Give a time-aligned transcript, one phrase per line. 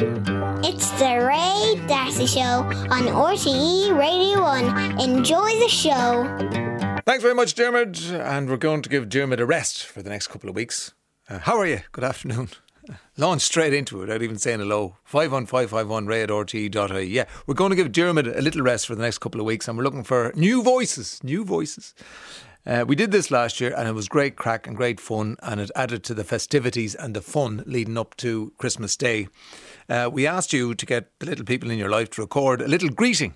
[0.00, 5.00] It's the Ray Darcy Show on RTE Radio 1.
[5.00, 7.02] Enjoy the show.
[7.04, 8.08] Thanks very much, Dermot.
[8.12, 10.94] And we're going to give Dermot a rest for the next couple of weeks.
[11.28, 11.80] Uh, how are you?
[11.90, 12.50] Good afternoon.
[13.16, 14.98] Launch straight into it without even saying hello.
[15.02, 17.08] 51551 ray at.
[17.08, 19.66] Yeah, we're going to give Dermot a little rest for the next couple of weeks
[19.66, 21.18] and we're looking for new voices.
[21.24, 21.92] New voices.
[22.64, 25.60] Uh, we did this last year and it was great crack and great fun and
[25.60, 29.26] it added to the festivities and the fun leading up to Christmas Day.
[29.88, 32.68] Uh, we asked you to get the little people in your life to record a
[32.68, 33.34] little greeting.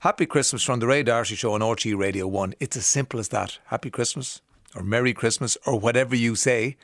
[0.00, 2.54] Happy Christmas from the Ray Darcy Show on RTE Radio 1.
[2.60, 3.58] It's as simple as that.
[3.66, 4.42] Happy Christmas
[4.74, 6.76] or Merry Christmas or whatever you say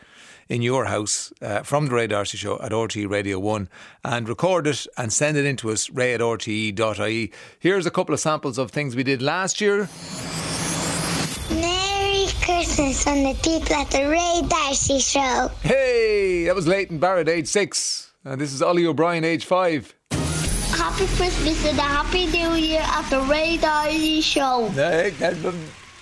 [0.49, 3.69] in your house uh, from the Ray Darcy Show at RTE Radio 1
[4.05, 7.33] and record it and send it in to us, ray at rte.ie.
[7.59, 9.89] Here's a couple of samples of things we did last year.
[11.51, 15.51] Merry Christmas from the people at the Ray Darcy Show.
[15.61, 18.13] Hey, that was Leighton Barrett, age six.
[18.27, 19.95] And this is Ollie O'Brien, age five.
[20.11, 24.69] Happy Christmas and a Happy New Year at the Ray Darcy Show.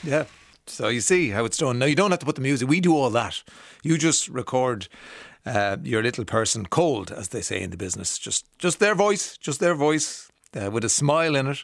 [0.03, 0.25] Yeah.
[0.67, 1.79] So you see how it's done.
[1.79, 2.67] Now you don't have to put the music.
[2.67, 3.43] We do all that.
[3.83, 4.89] You just record
[5.45, 8.17] uh, your little person cold, as they say in the business.
[8.17, 11.63] Just, just their voice, just their voice, uh, with a smile in it.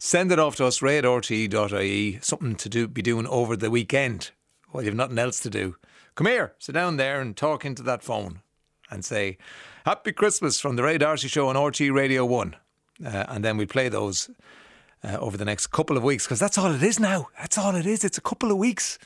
[0.00, 2.18] Send it off to us, ray at rte.ie.
[2.20, 4.32] Something to do, be doing over the weekend
[4.70, 5.76] while you've nothing else to do.
[6.16, 8.40] Come here, sit down there and talk into that phone
[8.90, 9.38] and say,
[9.84, 12.56] Happy Christmas from the Ray Darcy Show on RT Radio 1.
[13.04, 14.30] Uh, and then we play those
[15.02, 17.28] uh, over the next couple of weeks because that's all it is now.
[17.38, 18.04] That's all it is.
[18.04, 18.98] It's a couple of weeks.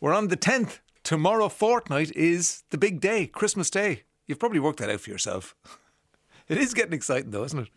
[0.00, 0.80] We're on the 10th.
[1.04, 4.02] Tomorrow fortnight is the big day, Christmas Day.
[4.26, 5.54] You've probably worked that out for yourself.
[6.48, 7.68] it is getting exciting though, isn't it?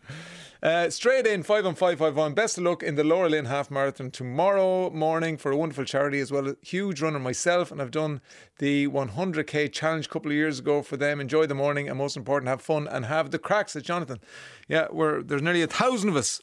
[0.66, 2.34] Uh, straight in, 5 on 551.
[2.34, 6.32] Best of luck in the LauraLynn Half Marathon tomorrow morning for a wonderful charity as
[6.32, 6.48] well.
[6.48, 8.20] A huge runner myself, and I've done
[8.58, 11.20] the 100k challenge a couple of years ago for them.
[11.20, 14.18] Enjoy the morning, and most important, have fun and have the cracks at Jonathan.
[14.66, 16.40] Yeah, we're, there's nearly a thousand of us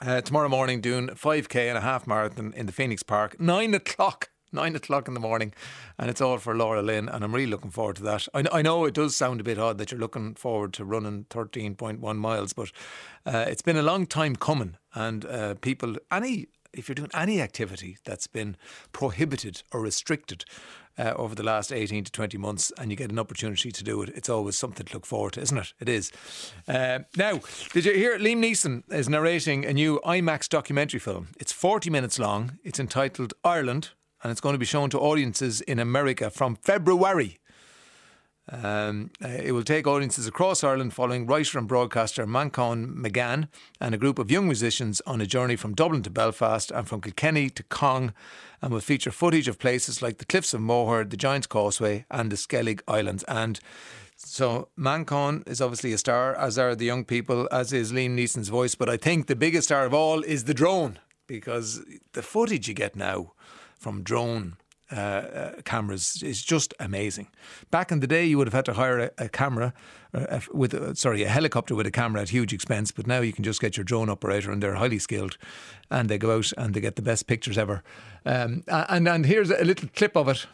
[0.00, 4.30] uh, tomorrow morning doing 5k and a half marathon in the Phoenix Park, 9 o'clock.
[4.52, 5.52] Nine o'clock in the morning,
[5.98, 8.28] and it's all for Laura Lynn, and I'm really looking forward to that.
[8.32, 11.26] I, I know it does sound a bit odd that you're looking forward to running
[11.30, 12.70] 13.1 miles, but
[13.26, 16.46] uh, it's been a long time coming, and uh, people, any
[16.76, 18.56] if you're doing any activity that's been
[18.92, 20.44] prohibited or restricted
[20.98, 24.02] uh, over the last 18 to 20 months and you get an opportunity to do
[24.02, 25.72] it, it's always something to look forward to, isn't it?
[25.80, 26.12] It is.
[26.68, 27.40] Uh, now,
[27.72, 31.28] did you hear Liam Neeson is narrating a new IMAX documentary film?
[31.38, 32.58] It's 40 minutes long.
[32.64, 33.90] It's entitled Ireland
[34.22, 37.38] and it's going to be shown to audiences in America from February.
[38.48, 43.48] Um, it will take audiences across Ireland following writer and broadcaster Manchán Magan
[43.80, 47.00] and a group of young musicians on a journey from Dublin to Belfast and from
[47.00, 48.12] Kilkenny to Cong
[48.62, 52.30] and will feature footage of places like the Cliffs of Moher, the Giant's Causeway and
[52.30, 53.24] the Skellig Islands.
[53.24, 53.58] And
[54.14, 58.48] so Manchán is obviously a star, as are the young people, as is Liam Neeson's
[58.48, 58.76] voice.
[58.76, 62.74] But I think the biggest star of all is the drone because the footage you
[62.74, 63.32] get now
[63.78, 64.56] from drone
[64.92, 67.26] uh, uh, cameras is just amazing.
[67.72, 69.74] Back in the day, you would have had to hire a, a camera
[70.14, 72.92] uh, with, uh, sorry, a helicopter with a camera at huge expense.
[72.92, 75.38] But now you can just get your drone operator, and they're highly skilled,
[75.90, 77.82] and they go out and they get the best pictures ever.
[78.24, 80.46] Um, and and here's a little clip of it.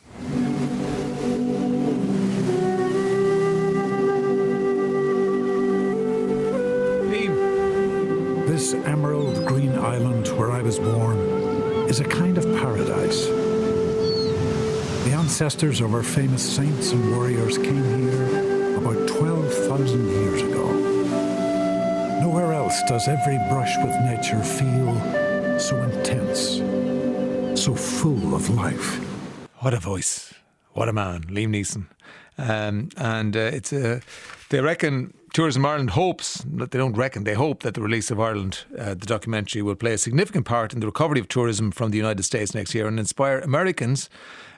[8.46, 11.41] This emerald green island where I was born
[11.92, 13.26] is a kind of paradise.
[15.04, 20.72] The ancestors of our famous saints and warriors came here about 12,000 years ago.
[22.22, 26.62] Nowhere else does every brush with nature feel so intense,
[27.62, 28.98] so full of life.
[29.58, 30.32] What a voice.
[30.72, 31.88] What a man, Liam Neeson.
[32.38, 34.00] Um, and uh, it's a,
[34.48, 38.20] they reckon Tourism Ireland hopes, that they don't reckon, they hope that the release of
[38.20, 41.90] Ireland, uh, the documentary, will play a significant part in the recovery of tourism from
[41.90, 44.10] the United States next year and inspire Americans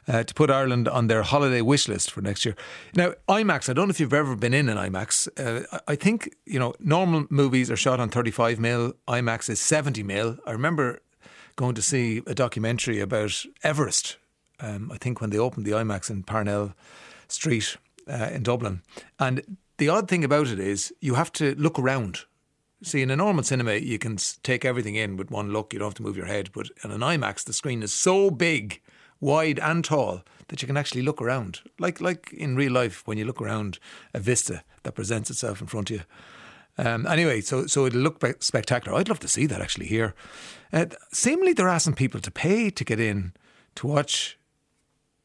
[0.09, 2.57] uh, to put Ireland on their holiday wish list for next year.
[2.95, 5.29] Now, IMAX, I don't know if you've ever been in an IMAX.
[5.39, 10.03] Uh, I think, you know, normal movies are shot on 35 mil, IMAX is 70
[10.03, 10.38] mil.
[10.44, 11.00] I remember
[11.55, 14.17] going to see a documentary about Everest,
[14.59, 16.75] um, I think when they opened the IMAX in Parnell
[17.29, 17.77] Street
[18.09, 18.82] uh, in Dublin.
[19.20, 22.21] And the odd thing about it is you have to look around.
[22.82, 25.73] See, in a normal cinema, you can take everything in with one look.
[25.73, 26.50] You don't have to move your head.
[26.53, 28.82] But in an IMAX, the screen is so big,
[29.21, 33.17] wide and tall that you can actually look around, like like in real life when
[33.17, 33.79] you look around
[34.12, 36.03] a vista that presents itself in front of you.
[36.77, 38.99] Um, anyway, so so it'll look spectacular.
[38.99, 40.15] I'd love to see that actually here.
[40.73, 43.32] Uh, seemingly, they're asking people to pay to get in
[43.77, 44.38] to watch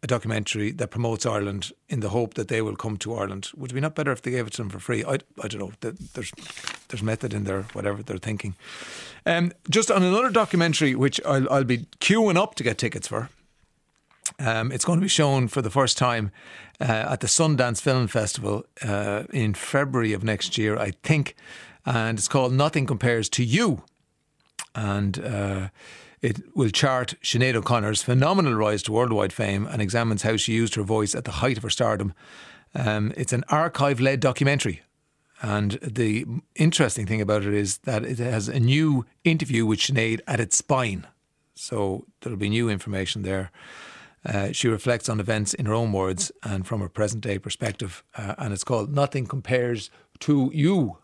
[0.01, 3.51] a documentary that promotes Ireland in the hope that they will come to Ireland.
[3.57, 5.03] Would it be not better if they gave it to them for free?
[5.03, 5.71] I, I don't know.
[5.81, 6.31] There's
[6.87, 8.55] there's method in there, whatever they're thinking.
[9.25, 13.29] Um, just on another documentary, which I'll, I'll be queuing up to get tickets for.
[14.39, 16.31] Um, it's going to be shown for the first time
[16.79, 21.35] uh, at the Sundance Film Festival uh, in February of next year, I think.
[21.85, 23.83] And it's called Nothing Compares to You.
[24.75, 25.69] And uh,
[26.21, 30.75] it will chart Sinead O'Connor's phenomenal rise to worldwide fame and examines how she used
[30.75, 32.13] her voice at the height of her stardom.
[32.75, 34.81] Um, it's an archive led documentary.
[35.41, 36.25] And the
[36.55, 40.57] interesting thing about it is that it has a new interview with Sinead at its
[40.57, 41.07] spine.
[41.55, 43.51] So there'll be new information there.
[44.25, 48.03] Uh, she reflects on events in her own words and from her present day perspective.
[48.17, 49.89] Uh, and it's called Nothing Compares
[50.19, 50.97] to You.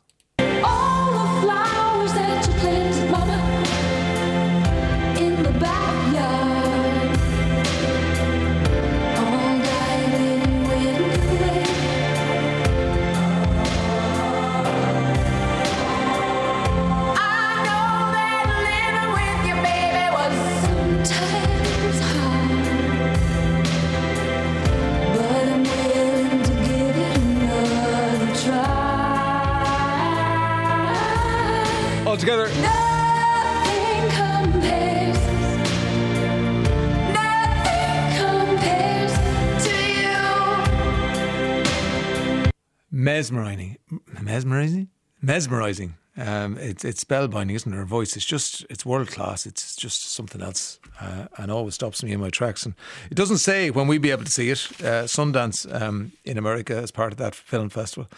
[43.16, 43.78] Mesmerizing.
[44.22, 44.90] Mesmerizing?
[45.22, 45.96] Mesmerizing.
[46.18, 47.76] Um, it's it's spellbinding, isn't it?
[47.78, 48.18] Her voice.
[48.18, 49.46] It's just it's world class.
[49.46, 52.66] It's just something else, uh, and always stops me in my tracks.
[52.66, 52.76] And
[53.10, 54.68] it doesn't say when we'd be able to see it.
[54.82, 58.10] Uh, Sundance um, in America as part of that film festival.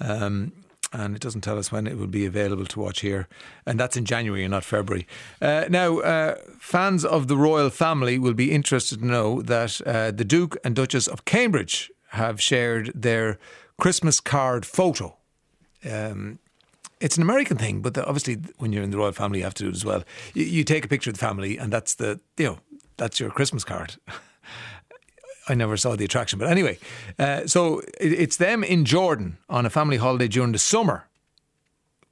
[0.00, 0.52] Um,
[0.92, 3.28] and it doesn't tell us when it will be available to watch here.
[3.66, 5.06] And that's in January not February.
[5.40, 10.10] Uh, now, uh, fans of the royal family will be interested to know that uh,
[10.10, 13.38] the Duke and Duchess of Cambridge have shared their
[13.80, 15.16] Christmas card photo.
[15.90, 16.38] Um,
[17.00, 19.54] it's an American thing, but the, obviously, when you're in the royal family, you have
[19.54, 20.04] to do it as well.
[20.34, 22.58] You, you take a picture of the family, and that's the you know
[22.98, 23.96] that's your Christmas card.
[25.48, 26.38] I never saw the attraction.
[26.38, 26.78] But anyway,
[27.18, 31.08] uh, so it, it's them in Jordan on a family holiday during the summer,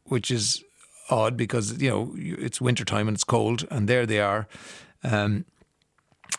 [0.04, 0.64] which is
[1.10, 4.48] odd because, you know, it's wintertime and it's cold, and there they are.
[5.04, 5.44] Um,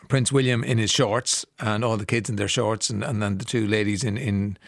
[0.08, 3.38] Prince William in his shorts and all the kids in their shorts, and, and then
[3.38, 4.58] the two ladies in, in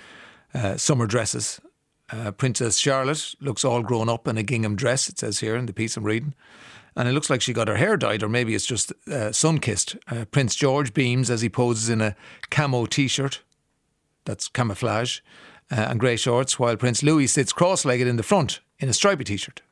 [0.54, 1.60] uh, summer dresses.
[2.10, 5.66] Uh, Princess Charlotte looks all grown up in a gingham dress, it says here in
[5.66, 6.34] the piece I'm reading
[6.96, 9.58] and it looks like she got her hair dyed, or maybe it's just uh, sun
[9.58, 9.96] kissed.
[10.08, 12.14] Uh, Prince George beams as he poses in a
[12.50, 13.40] camo t shirt,
[14.24, 15.20] that's camouflage,
[15.70, 18.92] uh, and grey shorts, while Prince Louis sits cross legged in the front in a
[18.92, 19.62] stripy t shirt.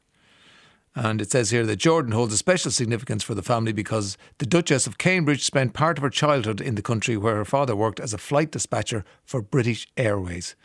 [0.95, 4.47] And it says here that Jordan holds a special significance for the family because the
[4.47, 8.01] Duchess of Cambridge spent part of her childhood in the country where her father worked
[8.01, 10.57] as a flight dispatcher for British Airways.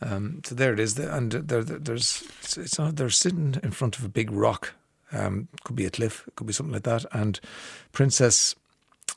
[0.00, 2.22] Um, so there it is, and there, there's
[2.56, 4.74] it's not, they're sitting in front of a big rock
[5.12, 7.04] um, could be a cliff, could be something like that.
[7.12, 7.40] And
[7.92, 8.54] Princess,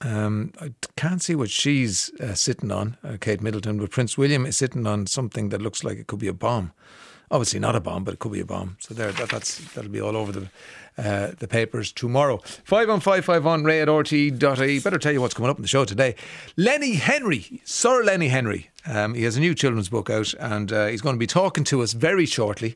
[0.01, 4.45] um, I can't see what she's uh, sitting on, uh, Kate Middleton, but Prince William
[4.45, 6.71] is sitting on something that looks like it could be a bomb.
[7.31, 8.77] Obviously not a bomb, but it could be a bomb.
[8.79, 10.49] So there, that, that's that'll be all over the
[10.97, 12.37] uh, the papers tomorrow.
[12.63, 14.79] Five on five five on Ray at RTE.ie.
[14.79, 16.15] Better tell you what's coming up in the show today.
[16.57, 18.69] Lenny Henry, Sir Lenny Henry.
[18.85, 21.63] Um, he has a new children's book out, and uh, he's going to be talking
[21.65, 22.75] to us very shortly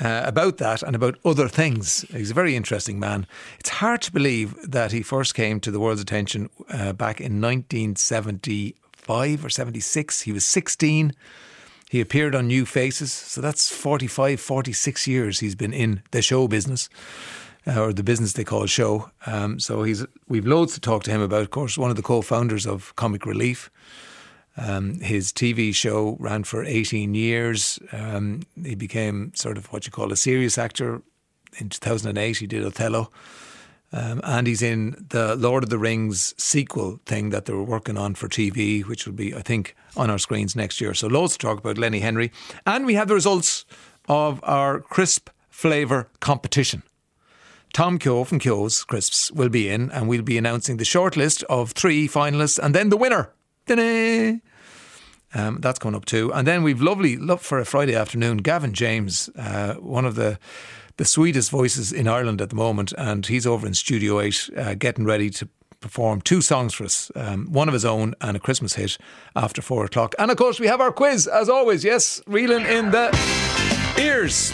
[0.00, 2.04] uh, about that and about other things.
[2.10, 3.26] He's a very interesting man.
[3.60, 7.40] It's hard to believe that he first came to the world's attention uh, back in
[7.40, 10.20] 1975 or 76.
[10.22, 11.12] He was 16.
[11.94, 13.12] He appeared on New Faces.
[13.12, 16.88] So that's 45, 46 years he's been in the show business.
[17.68, 19.12] Uh, or the business they call show.
[19.26, 21.42] Um, so he's we've loads to talk to him about.
[21.42, 23.70] Of course, one of the co-founders of Comic Relief.
[24.56, 27.78] Um, his TV show ran for 18 years.
[27.92, 31.00] Um, he became sort of what you call a serious actor.
[31.58, 33.12] In 2008, he did Othello.
[33.94, 37.96] Um, and he's in the Lord of the Rings sequel thing that they were working
[37.96, 40.94] on for TV, which will be, I think, on our screens next year.
[40.94, 42.32] So, loads to talk about Lenny Henry.
[42.66, 43.64] And we have the results
[44.08, 46.82] of our crisp flavour competition.
[47.72, 51.70] Tom Keogh from Keogh's Crisps will be in, and we'll be announcing the shortlist of
[51.70, 53.30] three finalists and then the winner.
[55.34, 56.32] Um, that's coming up too.
[56.32, 60.38] And then we've lovely, love for a Friday afternoon, Gavin James, uh, one of the
[60.96, 64.74] the sweetest voices in Ireland at the moment, and he's over in Studio 8 uh,
[64.74, 65.48] getting ready to
[65.80, 68.96] perform two songs for us, um, one of his own and a Christmas hit
[69.36, 70.14] after four o'clock.
[70.18, 71.84] And of course, we have our quiz as always.
[71.84, 73.10] Yes, reeling in the
[74.00, 74.52] ears.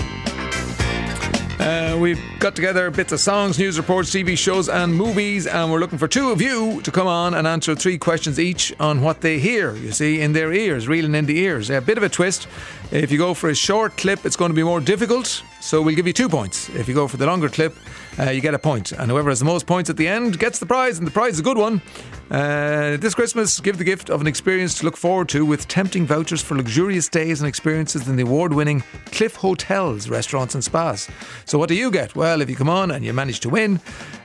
[1.61, 5.79] Uh, we've got together bits of songs, news reports, TV shows, and movies, and we're
[5.79, 9.21] looking for two of you to come on and answer three questions each on what
[9.21, 11.69] they hear, you see, in their ears, reeling in the ears.
[11.69, 12.49] A bit of a twist.
[12.91, 15.95] If you go for a short clip, it's going to be more difficult, so we'll
[15.95, 16.69] give you two points.
[16.71, 17.77] If you go for the longer clip,
[18.19, 20.59] uh, you get a point, and whoever has the most points at the end gets
[20.59, 21.81] the prize, and the prize is a good one.
[22.31, 26.07] Uh, this Christmas, give the gift of an experience to look forward to with tempting
[26.07, 31.09] vouchers for luxurious days and experiences in the award winning Cliff Hotels, restaurants, and spas.
[31.45, 32.15] So, what do you get?
[32.15, 33.81] Well, if you come on and you manage to win,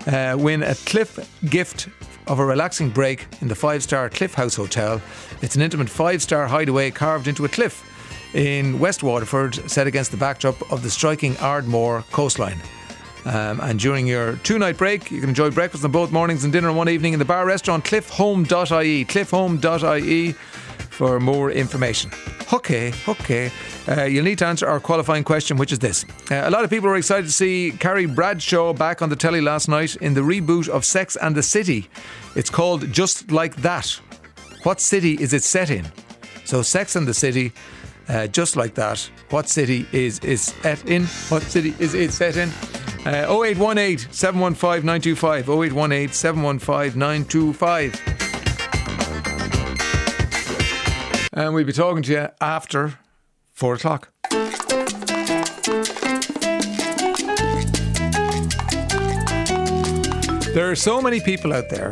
[0.07, 1.89] uh, win a Cliff gift
[2.27, 5.01] of a relaxing break in the five star Cliff House Hotel.
[5.41, 7.83] It's an intimate five star hideaway carved into a cliff
[8.35, 12.61] in West Waterford, set against the backdrop of the striking Ardmore coastline.
[13.23, 16.53] Um, and during your two night break, you can enjoy breakfast on both mornings and
[16.53, 19.05] dinner on one evening in the bar restaurant cliffhome.ie.
[19.05, 20.31] Cliffhome.ie
[20.89, 22.11] for more information.
[22.53, 23.51] Okay, okay.
[23.87, 26.05] Uh, you'll need to answer our qualifying question, which is this.
[26.29, 29.41] Uh, a lot of people were excited to see Carrie Bradshaw back on the telly
[29.41, 31.89] last night in the reboot of Sex and the City.
[32.35, 33.87] It's called Just Like That.
[34.63, 35.85] What city is it set in?
[36.45, 37.51] So, Sex and the City,
[38.07, 38.99] uh, just like that.
[39.29, 41.05] What city is is set in?
[41.29, 42.49] What city is it set in?
[43.05, 45.49] Uh, 0818 715 925.
[45.49, 48.01] 0818 715 925.
[51.33, 52.97] And we'll be talking to you after
[53.53, 54.09] four o'clock.
[60.53, 61.91] There are so many people out there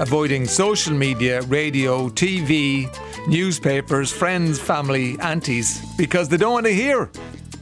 [0.00, 2.88] avoiding social media, radio, TV,
[3.30, 7.08] newspapers, friends, family, aunties, because they don't want to hear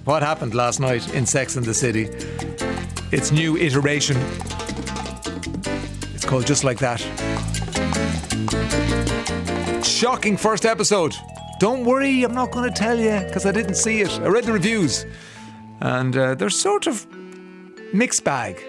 [0.05, 2.05] what happened last night in Sex and the City.
[3.13, 4.17] Its new iteration.
[6.15, 7.01] It's called Just Like That.
[9.85, 11.15] Shocking first episode.
[11.61, 14.11] Don't worry, I'm not going to tell you because I didn't see it.
[14.21, 15.05] I read the reviews,
[15.81, 17.07] and uh, they're sort of
[17.93, 18.65] mixed bag.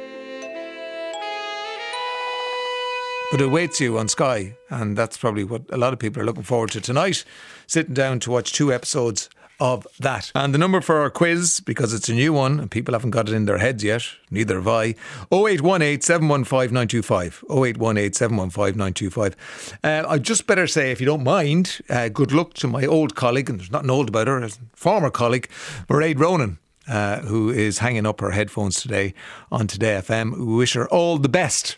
[3.31, 6.25] But it awaits you on Sky, and that's probably what a lot of people are
[6.25, 7.23] looking forward to tonight,
[7.67, 10.31] sitting down to watch two episodes of that.
[10.33, 13.29] And the number for our quiz, because it's a new one and people haven't got
[13.29, 14.95] it in their heads yet, neither have I,
[15.31, 17.43] 0818 715 925.
[17.51, 19.77] 0818 715 925.
[19.83, 23.15] Uh, I just better say, if you don't mind, uh, good luck to my old
[23.15, 25.49] colleague, and there's nothing old about her, a former colleague,
[25.87, 26.57] Mairead Ronan.
[26.87, 29.13] Uh, who is hanging up her headphones today
[29.51, 30.35] on Today FM.
[30.35, 31.75] We wish her all the best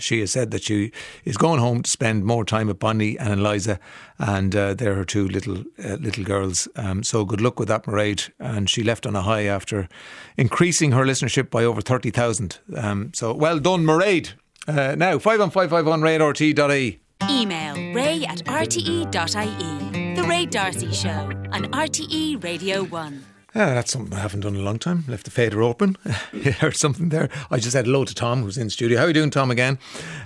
[0.00, 0.92] she has said that she
[1.24, 3.78] is going home to spend more time with Bonnie and Eliza,
[4.18, 6.68] and uh, they're her two little uh, little girls.
[6.76, 8.30] Um, so good luck with that, Mairead.
[8.38, 9.88] And she left on a high after
[10.36, 12.58] increasing her listenership by over thirty thousand.
[12.76, 14.32] Um, so well done, Mairead.
[14.66, 17.00] Uh, now five on five five on rte.ie.
[17.28, 19.90] Email ray at rte.ie.
[20.14, 21.08] The Ray Darcy Show
[21.52, 23.24] on RTE Radio 1.
[23.54, 25.04] Yeah, that's something I haven't done in a long time.
[25.08, 25.96] Left the fader open.
[26.32, 27.28] you heard something there.
[27.50, 28.98] I just said hello to Tom, who's in the studio.
[28.98, 29.78] How are you doing, Tom, again?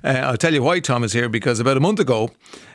[0.02, 2.33] Uh, I'll tell you why Tom is here, because about a month ago,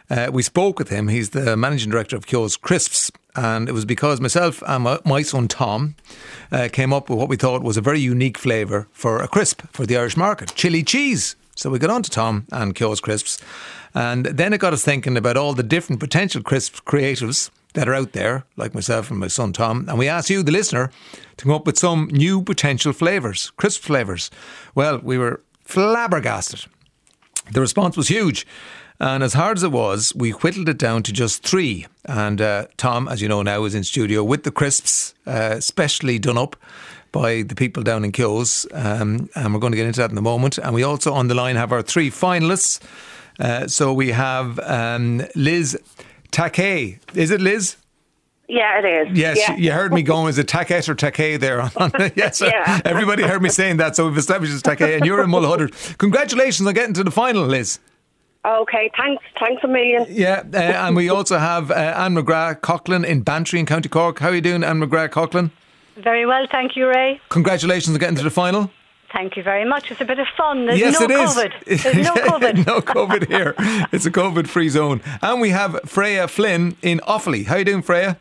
[0.10, 1.08] uh, we spoke with him.
[1.08, 3.12] He's the managing director of Keogh's Crisps.
[3.36, 5.96] And it was because myself and my, my son Tom
[6.52, 9.62] uh, came up with what we thought was a very unique flavour for a crisp
[9.72, 11.36] for the Irish market chili cheese.
[11.56, 13.38] So we got on to Tom and Keogh's Crisps.
[13.94, 17.94] And then it got us thinking about all the different potential crisp creatives that are
[17.94, 20.92] out there, like myself and my son Tom, and we asked you, the listener,
[21.38, 24.32] to come up with some new potential flavours, crisp flavours.
[24.76, 26.66] Well, we were flabbergasted.
[27.52, 28.46] The response was huge.
[29.00, 31.88] And as hard as it was, we whittled it down to just three.
[32.06, 36.20] And uh, Tom, as you know now, is in studio with the crisps, uh, specially
[36.20, 36.58] done up
[37.14, 38.68] by the people down in Keogh's.
[38.74, 40.58] Um, and we're going to get into that in a moment.
[40.58, 42.82] And we also on the line have our three finalists.
[43.40, 45.78] Uh, so we have um, Liz
[46.32, 47.00] Takei.
[47.16, 47.76] Is it Liz?
[48.48, 49.18] Yeah, it is.
[49.18, 49.56] Yes, yeah.
[49.58, 51.70] you heard me going, is it Taket or Takei there?
[52.16, 52.82] yes, Yeah.
[52.84, 55.98] everybody heard me saying that, so we've established it's Takei, and you're in Mulhuddart.
[56.00, 57.78] Congratulations on getting to the final, Liz.
[58.46, 59.24] Okay, thanks.
[59.40, 60.06] Thanks a million.
[60.10, 64.18] Yeah, uh, and we also have uh, Anne McGrath Coughlin in Bantry in County Cork.
[64.20, 65.52] How are you doing, Anne McGrath Coughlin?
[65.98, 67.20] Very well, thank you, Ray.
[67.30, 68.72] Congratulations on getting to the final.
[69.12, 69.90] Thank you very much.
[69.92, 70.66] It's a bit of fun.
[70.68, 71.30] There's yes, no it is.
[71.32, 71.82] COVID.
[71.84, 72.66] There's no Yeah, COVID.
[72.68, 73.56] no COVID here.
[73.92, 75.02] It's a COVID-free zone.
[75.22, 77.46] And we have Freya Flynn in Offaly.
[77.48, 78.18] How are you doing, Freya?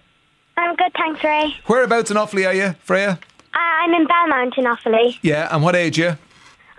[0.56, 1.54] I'm good, thanks, Ray.
[1.66, 3.18] Whereabouts in Offaly are you, Freya?
[3.54, 5.18] Uh, I'm in Belmont in Offaly.
[5.22, 6.18] Yeah, and what age are you?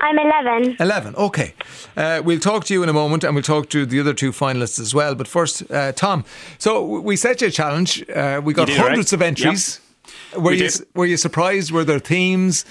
[0.02, 0.78] I'm 11.
[0.80, 1.54] 11, okay.
[1.98, 4.32] Uh, we'll talk to you in a moment and we'll talk to the other two
[4.32, 5.14] finalists as well.
[5.14, 6.24] But first, uh, Tom,
[6.58, 8.10] so we set you a challenge.
[8.10, 9.18] Uh, we got did, hundreds right?
[9.18, 9.82] of entries.
[10.36, 10.88] Were, We you, did.
[10.96, 11.72] were you surprised?
[11.72, 12.64] Were there themes?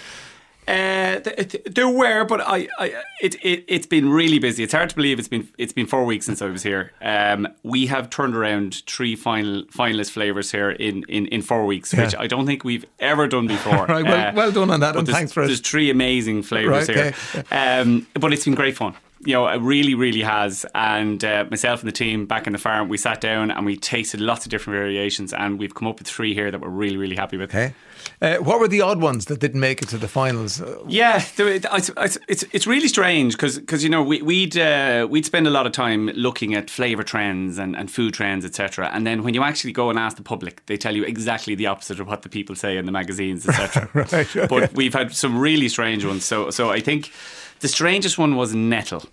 [0.68, 4.62] Uh, th- th- there were, but I, I it, it it's been really busy.
[4.62, 6.92] It's hard to believe it's been it's been four weeks since I was here.
[7.00, 11.94] Um, we have turned around three final finalist flavors here in, in, in four weeks,
[11.94, 13.87] which I don't think we've ever done before.
[13.88, 15.46] Right, well- well done on that, and thanks for it.
[15.46, 18.94] There's three amazing flavors Right, here, um, but it's been great fun.
[19.25, 20.64] You know, it really, really has.
[20.75, 23.76] And uh, myself and the team back in the farm, we sat down and we
[23.76, 26.96] tasted lots of different variations, and we've come up with three here that we're really,
[26.96, 27.50] really happy with.
[27.50, 27.75] Okay.
[28.20, 30.60] Uh, what were the odd ones that didn't make it to the finals?
[30.60, 35.46] Uh, Yeah, it's, it's, it's, really strange because you know we, we'd uh, we'd spend
[35.46, 38.90] a lot of time looking at flavour trends and, and food trends etc.
[38.92, 41.66] And then when you actually go and ask the public, they tell you exactly the
[41.66, 43.88] opposite of what the people say in the magazines etc.
[43.94, 44.46] Right, okay.
[44.48, 46.25] But we've had some really strange ones.
[46.25, 47.12] So so I think
[47.60, 49.04] the strangest one was nettle,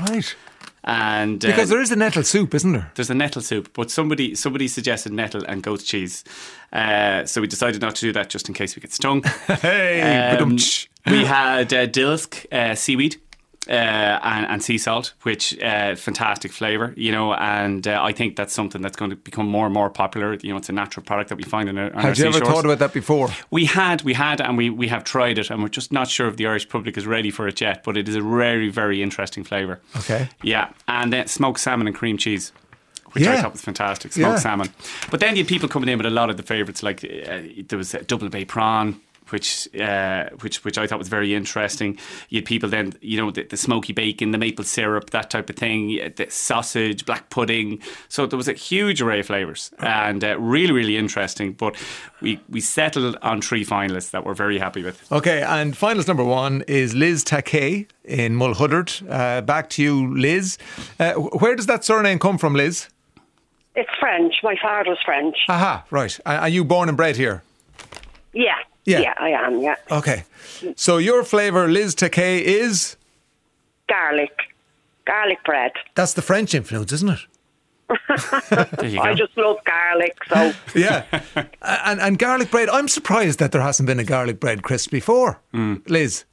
[0.00, 0.34] right.
[0.84, 2.90] and uh, Because there is a nettle soup, isn't there?
[2.94, 6.24] there's a nettle soup, but somebody somebody suggested nettle and goat cheese,
[6.72, 9.22] uh, so we decided not to do that just in case we get stung.
[9.46, 10.56] Hey, Um,
[11.06, 13.16] we had uh, dillisk uh, seaweed.
[13.68, 18.34] Uh, and, and sea salt, which uh, fantastic flavour, you know, and uh, I think
[18.34, 20.38] that's something that's going to become more and more popular.
[20.40, 22.64] You know, it's a natural product that we find in our, Had you ever thought
[22.64, 23.28] about that before?
[23.50, 26.28] We had, we had, and we, we have tried it, and we're just not sure
[26.28, 27.84] if the Irish public is ready for it yet.
[27.84, 29.82] But it is a very, very interesting flavour.
[29.98, 30.30] Okay.
[30.42, 32.52] Yeah, and then smoked salmon and cream cheese.
[33.18, 34.36] Which I thought was fantastic, smoked Yeah.
[34.38, 34.68] salmon.
[35.10, 37.40] But then you had people coming in with a lot of the favourites, like uh,
[37.68, 41.98] there was a Dublin Bay prawn, which uh, which which I thought was very interesting.
[42.30, 45.50] You had people then, you know, the, the smoky bacon, the maple syrup, that type
[45.50, 47.82] of thing, the sausage, black pudding.
[48.08, 51.52] So there was a huge array of flavours and uh, really, really interesting.
[51.52, 51.76] But
[52.22, 55.12] we, we settled on three finalists that we're very happy with.
[55.12, 59.02] Okay, and finalist number one is Liz Takei in Mulhuddart.
[59.10, 60.56] Uh, back to you, Liz.
[60.98, 62.88] Uh, where does that surname come from, Liz?
[63.80, 64.34] It's French.
[64.42, 65.36] My father's French.
[65.48, 66.18] Aha, right.
[66.26, 67.42] Are are you born and bred here?
[68.32, 68.56] Yeah.
[68.84, 69.00] Yeah.
[69.00, 69.76] Yeah, I am, yeah.
[69.90, 70.24] Okay.
[70.74, 72.96] So your flavour, Liz Takei, is
[73.88, 74.32] Garlic.
[75.06, 75.72] Garlic bread.
[75.94, 77.20] that's the French influence, isn't it?
[78.78, 81.04] There you I just love garlic, so Yeah.
[81.62, 82.68] and and garlic bread.
[82.68, 85.76] I'm surprised that there hasn't been a garlic bread crisp before, hmm.
[85.86, 86.24] Liz.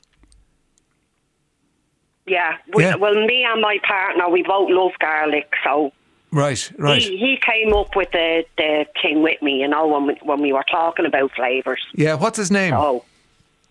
[2.28, 2.58] yeah.
[2.74, 2.96] We, Yeah.
[2.96, 5.92] Well, me and my partner, we both love garlic, so
[6.36, 7.01] Right, right.
[7.01, 10.42] he, he came up with the, the thing with me, you know, when we, when
[10.42, 11.82] we were talking about flavours.
[11.94, 12.15] Yeah.
[12.15, 12.74] What's his name?
[12.74, 13.06] Oh,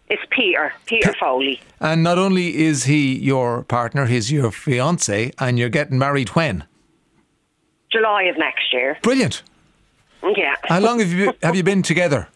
[0.09, 1.61] it's Peter, Peter Foley.
[1.79, 6.65] And not only is he your partner, he's your fiance, and you're getting married when?
[7.93, 8.97] July of next year.
[9.03, 9.43] Brilliant.
[10.23, 10.55] Yeah.
[10.63, 12.29] How long have you have you been together?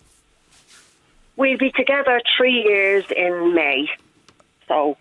[1.36, 3.88] We'll be together three years in May.
[4.66, 4.98] So,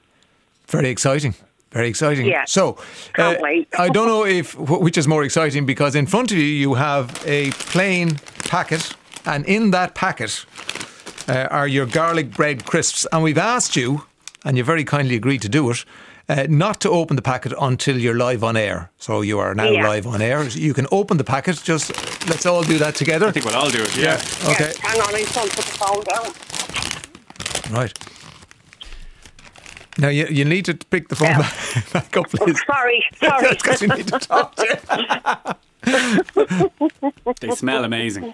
[0.67, 1.35] Very exciting.
[1.71, 2.25] Very exciting.
[2.27, 2.45] Yeah.
[2.45, 2.77] So,
[3.13, 3.67] Can't wait.
[3.77, 7.21] I don't know if which is more exciting because in front of you you have
[7.25, 8.17] a plain
[8.49, 8.93] packet,
[9.25, 10.45] and in that packet
[11.27, 13.05] uh, are your garlic bread crisps.
[13.11, 14.03] And we've asked you,
[14.45, 15.85] and you very kindly agreed to do it.
[16.29, 18.89] Uh, not to open the packet until you're live on air.
[18.97, 19.87] So you are now Yeah.
[19.87, 20.43] live on air.
[20.49, 21.61] You can open the packet.
[21.63, 21.89] Just
[22.27, 23.27] let's all do that together.
[23.27, 24.19] I think we'll all do it, yeah.
[24.51, 24.71] Okay.
[24.75, 27.79] yeah, hang on, I just want to put the phone down.
[27.79, 27.93] Right.
[29.97, 31.39] Now you, you need to pick the phone Yeah.
[31.39, 32.61] back, back up, please.
[32.65, 33.41] Sorry, sorry.
[33.47, 35.57] That's because you need to talk to.
[37.39, 38.33] They smell amazing.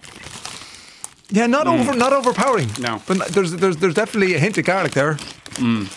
[1.29, 1.79] Yeah, not mm.
[1.79, 2.69] over, not overpowering.
[2.79, 3.01] No.
[3.05, 5.15] but there's there's there's definitely a hint of garlic there.
[5.55, 5.87] Mm.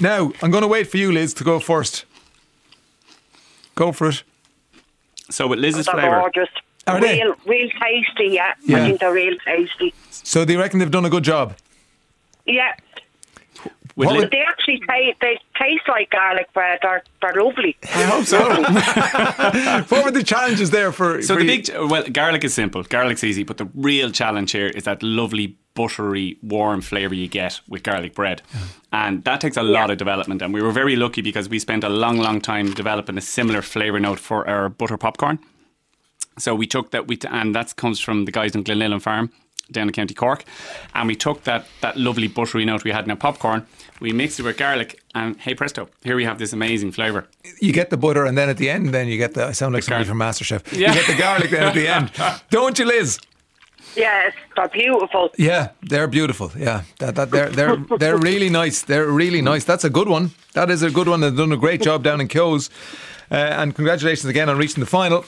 [0.00, 2.04] Now I'm going to wait for you, Liz, to go first.
[3.74, 4.22] Go for it.
[5.30, 6.48] So with Liz's flavour, gorgeous.
[6.86, 7.22] Are they?
[7.22, 8.54] real, real tasty, yeah.
[8.64, 8.78] Yeah.
[8.78, 9.94] I think they're real tasty.
[10.10, 11.56] So do you reckon they've done a good job?
[12.46, 12.74] Yeah.
[13.98, 16.78] With What Liz- They actually taste, they taste like garlic bread.
[16.82, 17.76] They're, they're lovely.
[17.82, 18.38] I hope so.
[19.88, 21.20] what were the challenges there for?
[21.20, 21.62] So for the you?
[21.62, 22.84] big well, garlic is simple.
[22.84, 27.58] Garlic's easy, but the real challenge here is that lovely buttery, warm flavour you get
[27.68, 28.40] with garlic bread,
[28.92, 30.42] and that takes a lot of development.
[30.42, 33.62] And we were very lucky because we spent a long, long time developing a similar
[33.62, 35.40] flavour note for our butter popcorn.
[36.38, 39.32] So we took that, we t- and that comes from the guys in Glenilen Farm
[39.70, 40.44] down in County Cork,
[40.94, 43.66] and we took that that lovely buttery note we had in our popcorn.
[44.00, 47.26] We mixed it with garlic, and hey presto, here we have this amazing flavour.
[47.60, 49.46] you get the butter, and then at the end, then you get the.
[49.46, 50.18] I sound like somebody from.
[50.18, 50.72] MasterChef.
[50.72, 50.88] Yeah.
[50.88, 52.10] You get the garlic then at the end,
[52.50, 53.18] don't you, Liz?
[53.96, 55.30] Yes, they're beautiful.
[55.36, 56.52] Yeah, they're beautiful.
[56.56, 58.82] Yeah, that, that they're they're they're really nice.
[58.82, 59.64] They're really nice.
[59.64, 60.30] That's a good one.
[60.52, 61.20] That is a good one.
[61.20, 62.70] They've done a great job down in Keogh's.
[63.30, 65.24] Uh, and congratulations again on reaching the final.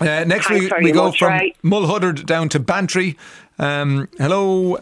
[0.00, 1.54] Uh, next Thanks we, very we go much, from Ray.
[1.64, 3.16] Mulhuddart down to Bantry.
[3.58, 4.78] Um, hello,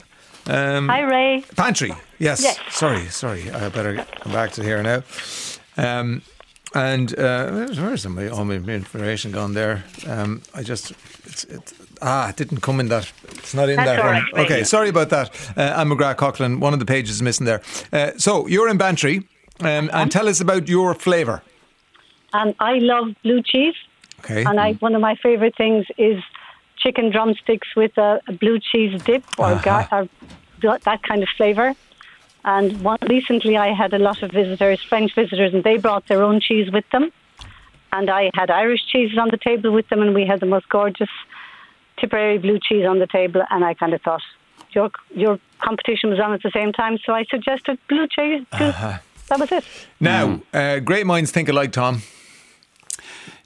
[0.46, 1.44] Hi, Ray.
[1.56, 1.92] Pantry.
[2.18, 2.42] Yes.
[2.42, 2.58] Yes.
[2.70, 3.50] Sorry, sorry.
[3.50, 5.02] I better come back to here now.
[5.76, 6.22] Um,
[6.74, 9.84] And uh, where's my, all my information gone there?
[10.08, 10.90] Um, I just,
[11.24, 11.72] it's, it's,
[12.02, 13.12] ah, it didn't come in that.
[13.30, 14.22] It's not in That's that all one.
[14.34, 15.30] right, okay, sorry about that.
[15.56, 17.62] Uh, Anne McGrath Coughlin, one of the pages is missing there.
[17.92, 19.22] Uh, so you're in Bantry,
[19.60, 21.42] um, and tell us about your flavour.
[22.32, 23.76] And I love blue cheese.
[24.24, 24.42] Okay.
[24.44, 26.20] And I, one of my favourite things is
[26.78, 30.08] chicken drumsticks with a, a blue cheese dip or, gar- or
[30.60, 31.74] that kind of flavour.
[32.44, 36.22] And one, recently I had a lot of visitors, French visitors, and they brought their
[36.22, 37.10] own cheese with them.
[37.92, 40.68] And I had Irish cheeses on the table with them, and we had the most
[40.68, 41.08] gorgeous
[41.96, 43.42] Tipperary blue cheese on the table.
[43.50, 44.22] And I kind of thought,
[44.72, 48.44] your, your competition was on at the same time, so I suggested blue cheese.
[48.58, 48.72] too.
[49.28, 49.64] That was it.
[50.00, 52.02] Now, uh, great minds think alike, Tom.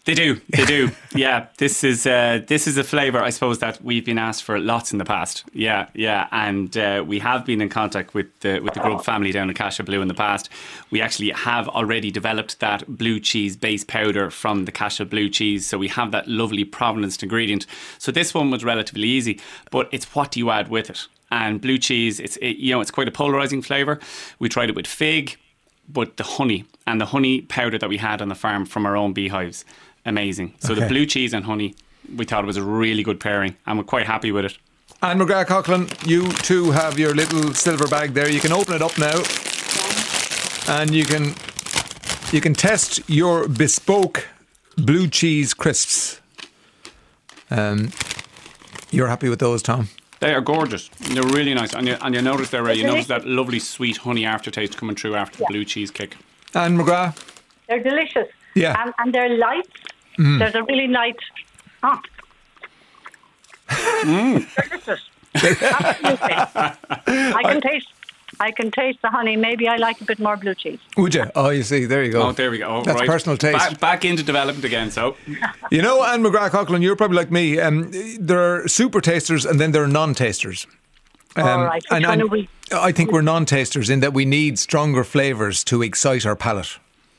[0.09, 0.91] They do, they do.
[1.15, 4.59] yeah, this is uh, this is a flavour, I suppose, that we've been asked for
[4.59, 5.45] lots in the past.
[5.53, 9.33] Yeah, yeah, and uh, we have been in contact with the with the Grubb family
[9.33, 10.49] down in Cashel Blue in the past.
[10.91, 15.67] We actually have already developed that blue cheese base powder from the Cashel Blue cheese,
[15.67, 17.67] so we have that lovely provenance ingredient.
[17.99, 19.39] So this one was relatively easy,
[19.71, 21.07] but it's what do you add with it?
[21.31, 24.01] And blue cheese, it's it, you know, it's quite a polarizing flavour.
[24.39, 25.37] We tried it with fig,
[25.89, 28.97] but the honey and the honey powder that we had on the farm from our
[28.97, 29.65] own beehives,
[30.09, 30.55] amazing.
[30.59, 31.75] So the blue cheese and honey,
[32.17, 34.59] we thought it was a really good pairing, and we're quite happy with it.
[35.03, 38.29] Anne McGrath Coughlin, you too have your little silver bag there.
[38.29, 39.23] You can open it up now,
[40.69, 41.35] and you can
[42.33, 44.27] you can test your bespoke
[44.77, 46.21] blue cheese crisps.
[47.51, 47.91] Um,
[48.91, 49.89] you're happy with those, Tom?
[50.21, 50.89] They are gorgeous.
[51.13, 53.99] They're really nice, and you, and you notice there, Ray, you notice that lovely sweet
[53.99, 56.17] honey aftertaste coming through after the blue cheese kick.
[56.55, 57.23] Anne McGrath,
[57.69, 58.27] They're delicious.
[58.55, 58.83] Yeah.
[58.83, 59.69] And, and they're light.
[60.19, 60.39] Mm.
[60.39, 61.19] There's a really light.
[61.83, 62.01] Oh.
[63.69, 64.47] Mm.
[64.69, 65.01] Delicious.
[65.35, 66.35] Absolutely.
[66.35, 67.89] I can taste.
[68.41, 69.37] I can taste the honey.
[69.37, 70.79] Maybe I like a bit more blue cheese.
[70.97, 71.25] would you?
[71.35, 72.29] Oh, you see, there you go.
[72.29, 72.69] Oh, there we go.
[72.69, 73.09] Oh, That's right.
[73.09, 73.59] personal taste.
[73.59, 74.91] Back, back into development again.
[74.91, 75.17] So
[75.71, 77.59] You know, Anne McGrath Coughlin, you're probably like me.
[77.59, 80.67] Um, there are super tasters and then there are non tasters.
[81.37, 81.83] All um, right.
[81.91, 82.49] Which one are we?
[82.73, 86.79] I think we're non tasters in that we need stronger flavours to excite our palate.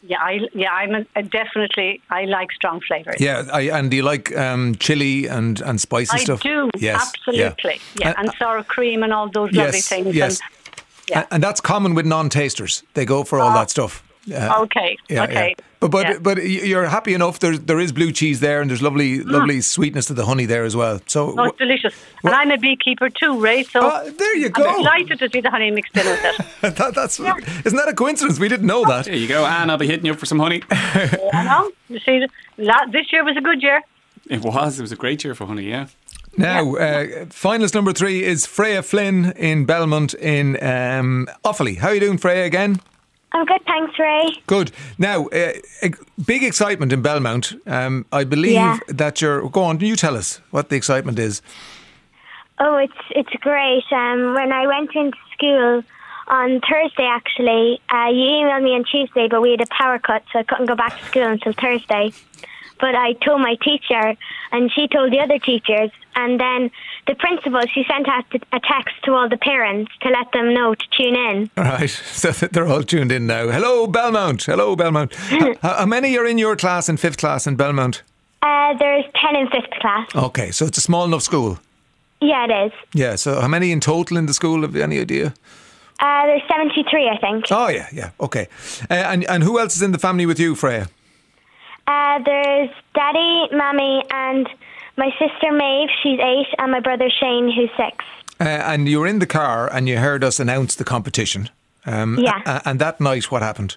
[0.10, 2.02] Yeah, I yeah, I'm a, a definitely.
[2.10, 3.18] I like strong flavors.
[3.20, 6.40] Yeah, I, and do you like um, chili and, and spicy I stuff?
[6.44, 6.70] I do.
[6.80, 7.80] Yes, absolutely.
[8.00, 10.16] Yeah, And- and sour cream and all those lovely yes, things.
[10.16, 10.40] yes.
[10.42, 11.26] And, yeah.
[11.30, 12.84] And that's common with non-tasters.
[12.96, 14.04] They go for all that stuff.
[14.34, 14.98] Uh, okay.
[15.10, 15.56] yeah, okay.
[15.58, 15.66] yeah.
[15.80, 16.18] But but Yeah.
[16.22, 17.40] but you're happy enough.
[17.40, 20.66] There there is blue cheese there, and there's lovely lovely sweetness to the honey there
[20.66, 21.00] as well.
[21.06, 21.94] So Oh, it's delicious.
[22.22, 23.66] well- and I'm a beekeeper too, right?
[23.66, 24.64] So Ah, there you go.
[24.66, 24.78] I'm go.
[24.84, 26.76] delighted to see the honey mixed in with it.
[26.76, 28.40] that, that's isn't that a coincidence?
[28.40, 29.06] We didn't know that.
[29.06, 29.70] there you go, Anne.
[29.70, 30.62] I'll be hitting you up for some honey.
[30.96, 32.26] you know, you see,
[32.58, 33.82] la- this year was a good year.
[34.30, 34.80] It was.
[34.80, 35.70] It was a great year for honey.
[35.70, 35.88] Yeah.
[36.38, 41.78] Now, uh, finalist number three is Freya Flynn in Belmont in um, Offaly.
[41.78, 42.44] How are you doing, Freya?
[42.46, 42.80] Again.
[43.32, 44.42] I'm good, thanks, Ray.
[44.48, 44.72] Good.
[44.98, 45.52] Now, uh,
[46.26, 47.54] big excitement in Belmont.
[47.68, 48.80] Um, I believe Yeah.
[48.88, 49.48] that you're.
[49.50, 51.42] Go on, you tell us what the excitement is.
[52.58, 53.84] Oh, it's it's great.
[53.92, 55.84] Um, when I went into school
[56.28, 60.24] on Thursday, actually, uh, you emailed me on Tuesday, but we had a power cut,
[60.34, 62.12] so I couldn't go back to school until Thursday.
[62.82, 64.16] But I told my teacher,
[64.52, 66.72] and she told the other teachers, and then
[67.10, 70.76] the principal she sent out a text to all the parents to let them know
[70.76, 71.50] to tune in.
[71.58, 71.90] All right.
[72.20, 73.48] So they're all tuned in now.
[73.50, 74.44] Hello, Belmont.
[74.44, 75.16] Hello, Belmont.
[75.62, 78.04] how, how many are in your class in fifth class in Belmont?
[78.42, 80.08] Uh, there's ten in fifth class.
[80.16, 81.58] Okay, so it's a small enough school.
[82.22, 82.72] Yeah, it is.
[82.94, 83.16] Yeah.
[83.16, 84.62] So how many in total in the school?
[84.62, 85.34] Have you any idea?
[86.00, 87.46] Uh, there's seventy-three, I think.
[87.50, 88.12] Oh yeah, yeah.
[88.20, 88.48] Okay.
[88.90, 90.90] Uh, and and who else is in the family with you, Freya?
[91.88, 94.48] Uh, there's Daddy, Mommy, and
[95.00, 95.90] my sister Maeve.
[96.04, 98.06] She's eight, and my brother Shane, who's six.
[98.40, 101.50] Uh, and you were in the car and you heard us announce the competition.
[101.86, 102.40] Um, Yeah.
[102.46, 103.76] a- and that night, what happened?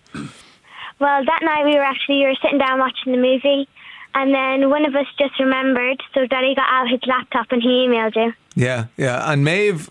[0.98, 3.66] Well, that night we were actually we were sitting down watching the movie,
[4.14, 6.00] and then one of us just remembered.
[6.14, 8.32] So Daddy got out his laptop and he emailed you.
[8.54, 9.30] Yeah, yeah.
[9.32, 9.90] And Maeve,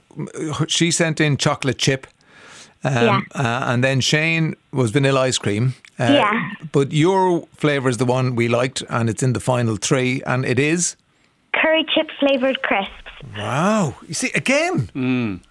[0.67, 2.07] she sent in chocolate chip.
[2.83, 3.21] Um, Yeah.
[3.35, 5.73] uh, and then Shane was vanilla ice cream.
[5.99, 6.49] Uh, Yeah.
[6.71, 10.45] But your flavour is the one we liked, and it's in the final three, and
[10.45, 10.95] it is.
[11.53, 12.91] Curry chip flavored crisps.
[13.37, 13.95] Wow.
[14.07, 15.41] You see, again,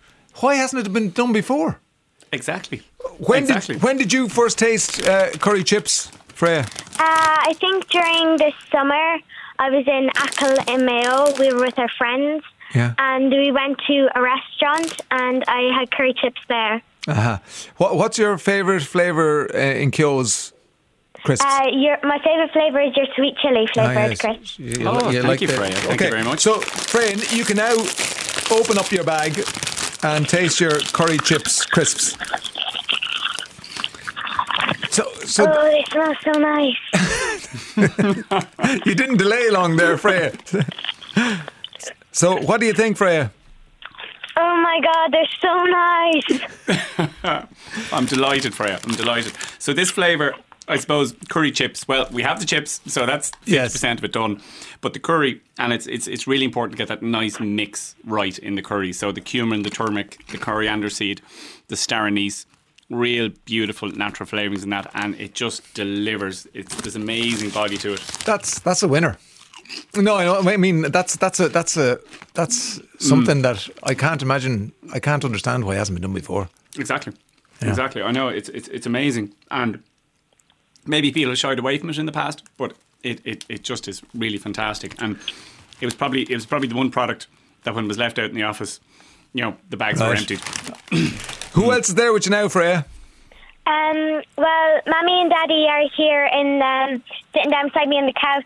[0.41, 1.81] why hasn't it been done before?
[2.33, 2.83] Exactly.
[3.19, 3.75] When, exactly.
[3.75, 6.61] did, when did you first taste uh, curry chips, Freya?
[6.61, 9.19] Uh, I think during this summer
[9.59, 11.33] I was in Achill in Mayo.
[11.39, 12.43] We were with our friends.
[12.75, 12.95] Yeah.
[12.99, 16.81] And we went to a restaurant, and I had curry chips there.
[17.09, 17.39] Uh-huh.
[17.79, 20.53] What, what's your favourite flavour uh, in Keogh's
[21.23, 21.45] crisps?
[21.45, 24.21] Uh, your, my favorite flavor is your sweet chili Ah, flavored yes.
[24.21, 24.59] crisps.
[24.59, 25.73] You- Oh, thank like you, the- Freya.
[25.75, 26.41] Thank you very much.
[26.41, 27.75] So, Freya, you can now
[28.51, 29.43] open up your bag
[30.03, 32.17] and taste your curry chips crisps.
[34.91, 36.77] So, so Oh, they smell so nice.
[38.87, 40.33] you didn't delay long there, Freya.
[42.13, 43.31] so, what do you think, Freya?
[44.37, 45.65] Oh my God, they're so
[47.29, 47.47] nice.
[47.93, 48.81] I'm delighted, Freya.
[48.85, 49.33] I'm delighted.
[49.59, 50.35] So this flavour,
[50.71, 51.87] I suppose, curry chips.
[51.89, 53.73] Well, we have the chips, so that's fifty Yes.
[53.73, 54.41] percent of it done.
[54.81, 58.39] But the curry, and it's it's it's really important to get that nice mix right
[58.39, 58.93] in the curry.
[58.93, 61.21] So the cumin, the turmeric, the coriander seed,
[61.69, 62.47] the star anise,
[62.89, 66.47] real beautiful natural flavourings in that, and it just delivers.
[66.55, 68.01] It's this amazing body to it.
[68.25, 69.17] That's that's a winner.
[69.97, 71.99] No, I, I mean that's that's a that's a
[72.35, 73.43] that's something mm.
[73.43, 74.73] that I can't imagine.
[74.93, 76.49] I can't understand why it hasn't been done before.
[76.77, 77.13] Exactly.
[77.63, 78.03] Exactly.
[78.03, 79.83] I know it's it's it's amazing, and
[80.87, 83.89] maybe people have shied away from it in the past, but it, it, it just
[83.89, 84.95] is really fantastic.
[85.03, 85.19] And
[85.81, 87.27] it was probably it was probably the one product
[87.65, 88.81] that when it was left out in the office,
[89.33, 90.19] you know, the bags were Right.
[90.19, 90.41] emptied.
[91.53, 92.87] Who else is there with you now, Freya?
[93.67, 97.03] Um, well, Mommy and Daddy are here in um,
[97.35, 98.45] sitting down beside me on the couch,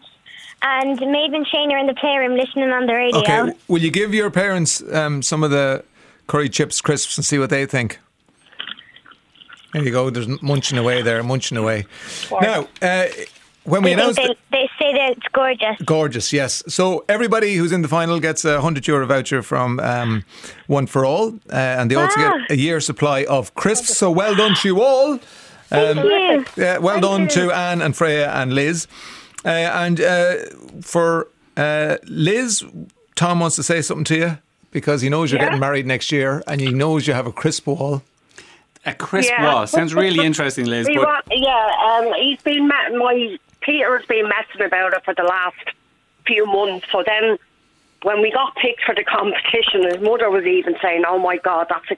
[0.62, 3.20] and Maeve and Shane are in the playroom listening on the radio.
[3.20, 5.84] Okay, will you give your parents um, some of the
[6.26, 7.98] curry chips crisps and see what they think?
[9.74, 10.08] There you go.
[10.08, 11.84] There's munching away there, munching away.
[12.30, 13.06] Now, uh,
[13.64, 15.76] when we They, announced they, they say that it's gorgeous.
[15.84, 16.62] gorgeous, yes.
[16.68, 20.24] So everybody who's in the final gets a hundred euro voucher from um,
[20.68, 23.96] One for All, uh, and they also get a year supply of crisps.
[23.98, 25.18] So well done to you all.
[25.72, 26.44] Um, you.
[26.56, 28.86] Yeah, well done to Anne and Freya and Liz.
[29.44, 30.34] Uh, and uh,
[30.82, 32.64] for uh, Liz,
[33.16, 34.38] Tom wants to say something to you
[34.70, 35.46] because he knows you're Yeah.
[35.46, 38.02] getting married next year and he knows you have a crisp wall.
[38.86, 39.52] A crisp Yeah.
[39.52, 40.86] wall sounds really interesting, Liz.
[40.86, 45.56] But want, yeah, um, he's been my Peter's been messing about it for the last
[46.26, 46.86] few months.
[46.92, 47.38] So then,
[48.02, 51.68] when we got picked for the competition, his mother was even saying, "Oh my God,
[51.70, 51.96] that's a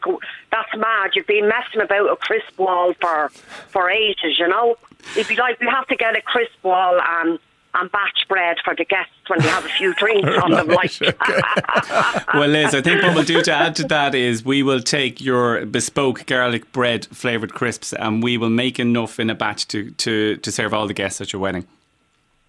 [0.53, 1.11] that's mad!
[1.15, 3.31] You've been messing about a crisp wall for
[3.69, 4.77] for ages, you know."
[5.17, 7.39] It'd be like we have to get a crisp wall and
[7.79, 10.93] and batch bread for the guests when they have a few drinks on them, like.
[12.35, 15.21] well, Liz, I think what we'll do to add to that is we will take
[15.21, 19.91] your bespoke garlic bread flavoured crisps and we will make enough in a batch to,
[19.93, 21.67] to, to serve all the guests at your wedding.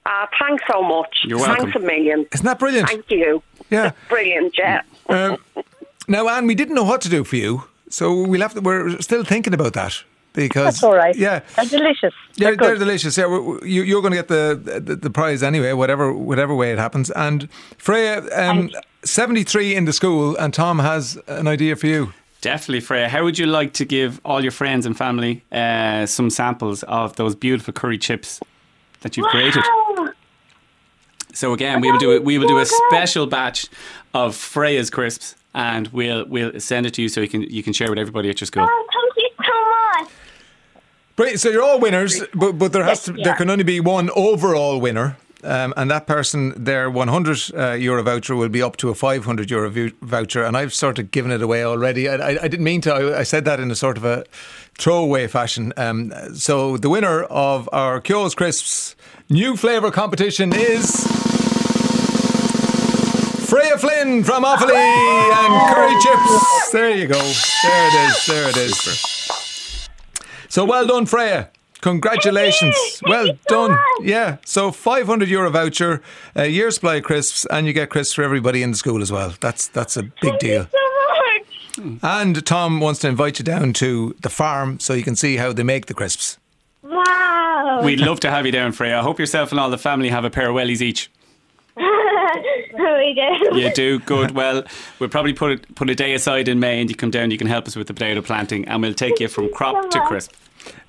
[0.06, 1.20] Uh, thanks so much.
[1.26, 1.72] You're welcome.
[1.72, 2.26] Thanks a million.
[2.34, 2.88] Isn't that brilliant?
[2.88, 3.44] Thank you.
[3.70, 3.92] Yeah.
[4.08, 4.82] Brilliant, yeah.
[5.10, 5.38] Um,
[6.08, 9.00] now, Anne, we didn't know what to do for you, so we'll have to, we're
[9.02, 10.04] still thinking about that
[10.44, 11.16] because That's all right.
[11.16, 12.14] Yeah, They're delicious.
[12.36, 12.80] Yeah, They're they're, good.
[12.80, 13.18] delicious.
[13.18, 16.54] Yeah, we- we- you, you're going to get the, the the prize anyway, whatever whatever
[16.56, 17.10] way it happens.
[17.12, 18.70] And Freya, um,
[19.04, 22.14] seventy three in the school, and Tom has an idea for you.
[22.42, 23.10] Definitely, Freya.
[23.10, 27.16] How would you like to give all your friends and family uh, some samples of
[27.16, 28.40] those beautiful curry chips
[29.02, 29.64] that you've created?
[31.34, 32.24] So again, we will do it.
[32.24, 33.68] We will do a special batch
[34.14, 37.74] of Freya's crisps, and we'll we'll send it to you so you can you can
[37.74, 38.68] share with everybody at your school.
[38.70, 40.12] Oh, thank you so much.
[41.18, 41.42] Brilliant.
[41.42, 44.80] So you're all winners, but but there has to there can only be one overall
[44.80, 45.18] winner.
[45.44, 49.52] Um, and that person, their 100 uh, euro voucher will be up to a 500
[49.52, 50.44] euro vou- voucher.
[50.44, 52.10] And I've sort of given it away already.
[52.10, 52.94] I, I, I didn't mean to.
[52.94, 54.26] I, I said that in a sort of a
[54.80, 55.74] throwaway fashion.
[55.78, 58.96] Um, so the winner of our Keogh's Crisps
[59.30, 61.06] new flavour competition is.
[63.48, 66.72] Freya Flynn from Offaly and Curry Chips.
[66.72, 67.20] There you go.
[67.64, 68.26] There it is.
[68.26, 69.17] There it is.
[70.50, 71.50] So well done, Freya.
[71.82, 72.76] Congratulations.
[72.76, 73.10] Thank you.
[73.10, 73.72] Well Thank you so done.
[73.72, 74.08] much.
[74.08, 74.38] Yeah.
[74.46, 76.02] So 500 euro voucher,
[76.36, 79.02] uh, a year supply of crisps, and you get crisps for everybody in the school
[79.02, 79.34] as well.
[79.40, 80.68] That's that's a big deal.
[80.72, 80.78] So
[81.78, 82.00] much.
[82.02, 85.54] And Tom wants to invite you down to the farm so you can see how
[85.54, 86.38] they make the crisps.
[86.82, 87.82] Wow.
[87.84, 88.98] We'd love to have you down, Freya.
[89.00, 91.12] I hope yourself and all the family have a pair of wellies each.
[92.74, 93.58] We do.
[93.60, 94.32] You do good.
[94.32, 94.64] Well,
[95.00, 97.32] we'll probably put it, put a day aside in May, and you come down.
[97.32, 100.00] You can help us with the potato planting, and we'll take you from crop to
[100.02, 100.32] crisp.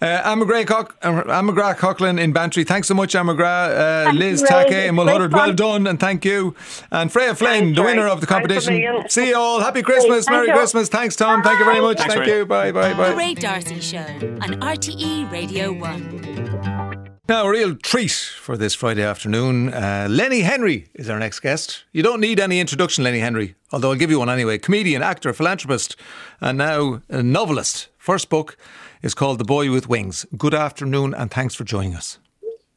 [0.02, 2.64] Uh, Anne McGrath Coch- uh, Coughlin in Bantry.
[2.64, 4.08] Thanks so much, Anne McGrath.
[4.08, 4.48] Uh, Liz Ray.
[4.48, 5.32] Take and Mulhuddart.
[5.32, 6.56] Well done and thank you.
[6.90, 8.82] And Freya Flynn, Thanks, the winner of the competition.
[9.08, 9.60] See you all.
[9.60, 10.24] Happy Christmas.
[10.24, 10.54] Thank Merry you.
[10.54, 10.88] Christmas.
[10.88, 11.42] Thanks, Tom.
[11.42, 11.98] Thank you very much.
[11.98, 12.38] Thanks, Thank Ray.
[12.38, 12.46] you.
[12.46, 13.10] Bye, bye, bye.
[13.10, 13.16] The.
[13.16, 16.97] Ray Darcy Show on RTE Radio 1.
[17.28, 19.74] Now, a real treat for this Friday afternoon.
[19.74, 21.84] Uh, Lenny Henry is our next guest.
[21.92, 24.56] You don't need any introduction, Lenny Henry, although I'll give you one anyway.
[24.56, 25.94] Comedian, actor, philanthropist,
[26.40, 27.88] and now a novelist.
[27.98, 28.56] First book
[29.02, 30.24] is called The Boy with Wings.
[30.38, 32.18] Good afternoon, and thanks for joining us.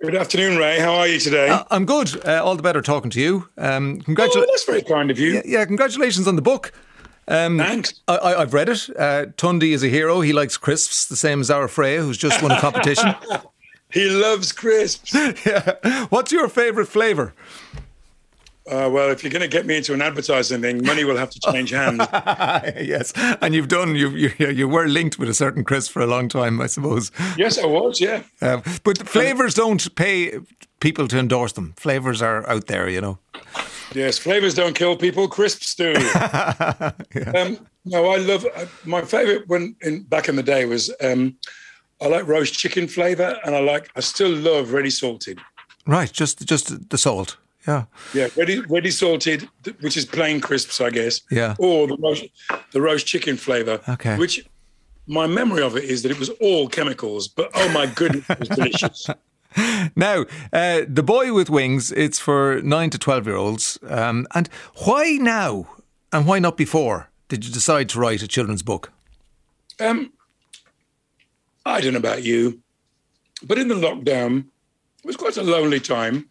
[0.02, 0.82] Good afternoon, Ray.
[0.82, 1.48] How are you today?
[1.48, 2.26] Uh, I'm good.
[2.28, 3.48] Uh, all the better talking to you.
[3.58, 4.52] Um, oh, congratulations.
[4.52, 5.42] that's very kind of you.
[5.46, 6.74] yeah, congratulations on the book.
[7.30, 8.02] Um, Thanks.
[8.10, 8.90] I, I, I've read it.
[9.00, 10.20] Uh, Tunde is a hero.
[10.20, 13.16] He likes crisps, the same as our Freya, who's just won a competition.
[13.94, 15.14] He loves crisps.
[15.46, 16.06] yeah.
[16.10, 17.34] What's your favourite flavour?
[18.70, 21.32] Uh, well, if you're going to get me into an advertising thing, money will have
[21.32, 22.00] to change hands.
[22.80, 23.96] yes, and you've done.
[23.96, 27.12] You, you you were linked with a certain Chris for a long time, I suppose.
[27.38, 28.00] Yes, I was.
[28.00, 30.40] Yeah, uh, but flavors don't pay
[30.80, 31.74] people to endorse them.
[31.76, 33.18] Flavors are out there, you know.
[33.94, 35.28] Yes, flavors don't kill people.
[35.28, 35.92] Crisps do.
[35.98, 36.94] yeah.
[37.36, 41.36] um, no, I love uh, my favorite when in back in the day was um,
[42.02, 45.40] I like roast chicken flavor, and I like I still love ready salted.
[45.86, 47.38] Right, just just the salt.
[47.68, 47.86] Yeah.
[48.14, 49.48] Yeah, ready ready salted,
[49.82, 51.22] which is plain crisps, I guess.
[51.30, 51.56] Yeah.
[51.60, 52.26] Or the roast
[52.72, 53.80] the roast chicken flavor.
[53.88, 54.18] Okay.
[54.18, 54.44] Which
[55.08, 58.40] my memory of it is that it was all chemicals, but oh my goodness, it
[58.40, 59.08] was delicious.
[59.96, 63.78] Now, uh, the boy with wings, it's for nine to twelve year olds.
[63.88, 64.50] Um, and
[64.86, 65.68] why now,
[66.12, 67.10] and why not before?
[67.28, 68.92] Did you decide to write a children's book?
[69.80, 70.12] Um,
[71.66, 72.62] I don't know about you,
[73.44, 74.46] but in the lockdown,
[75.00, 76.30] it was quite a lonely time.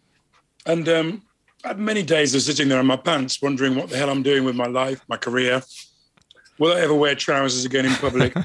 [0.65, 1.21] And um,
[1.63, 4.23] I had many days of sitting there in my pants, wondering what the hell I'm
[4.23, 5.61] doing with my life, my career.
[6.59, 8.35] Will I ever wear trousers again in public?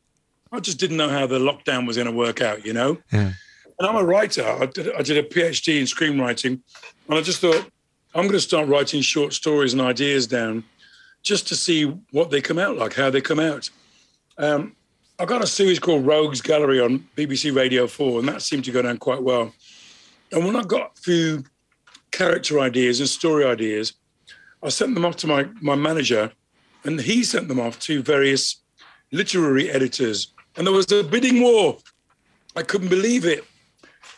[0.52, 2.98] I just didn't know how the lockdown was going to work out, you know?
[3.12, 3.32] Yeah.
[3.78, 4.46] And I'm a writer.
[4.46, 6.60] I did, I did a PhD in screenwriting.
[7.08, 7.70] And I just thought,
[8.14, 10.64] I'm going to start writing short stories and ideas down
[11.22, 13.68] just to see what they come out like, how they come out.
[14.38, 14.74] Um,
[15.18, 18.70] I got a series called Rogues Gallery on BBC Radio 4, and that seemed to
[18.70, 19.50] go down quite well.
[20.30, 21.44] And when I got a few
[22.10, 23.94] character ideas and story ideas,
[24.62, 26.30] I sent them off to my, my manager,
[26.84, 28.56] and he sent them off to various
[29.10, 30.34] literary editors.
[30.54, 31.78] And there was a bidding war.
[32.54, 33.42] I couldn't believe it.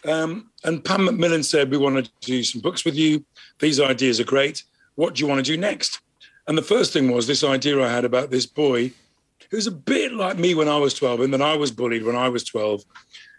[0.04, 3.24] Um, and Pan Macmillan said, We want to do some books with you.
[3.60, 4.64] These ideas are great.
[4.96, 6.00] What do you want to do next?
[6.48, 8.92] And the first thing was this idea I had about this boy
[9.50, 12.16] who's a bit like me when I was 12, and then I was bullied when
[12.16, 12.84] I was 12.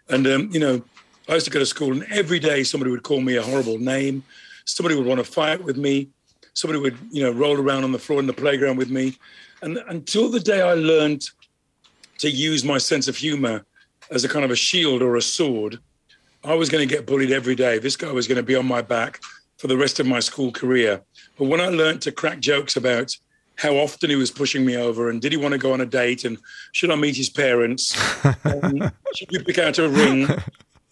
[0.10, 0.82] And, um, you know,
[1.28, 3.78] I used to go to school, and every day somebody would call me a horrible
[3.78, 4.24] name.
[4.66, 6.10] Somebody would want to fight with me.
[6.54, 9.16] Somebody would, you know, roll around on the floor in the playground with me.
[9.62, 11.30] And until the day I learned
[12.20, 13.66] to use my sense of humor
[14.12, 15.80] as a kind of a shield or a sword,
[16.44, 17.80] I was going to get bullied every day.
[17.80, 19.22] This guy was going to be on my back
[19.58, 21.02] for the rest of my school career.
[21.38, 23.16] But when I learned to crack jokes about
[23.60, 25.86] how often he was pushing me over and did he want to go on a
[25.86, 26.38] date and
[26.72, 27.94] should I meet his parents?
[28.46, 30.28] um, should we pick out a ring?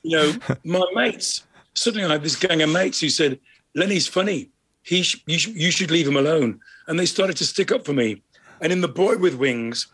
[0.03, 0.33] You know,
[0.65, 3.39] my mates, suddenly I had this gang of mates who said,
[3.73, 4.49] Lenny's funny.
[4.83, 6.59] He sh- you, sh- you should leave him alone.
[6.87, 8.21] And they started to stick up for me.
[8.59, 9.87] And in The Boy with Wings,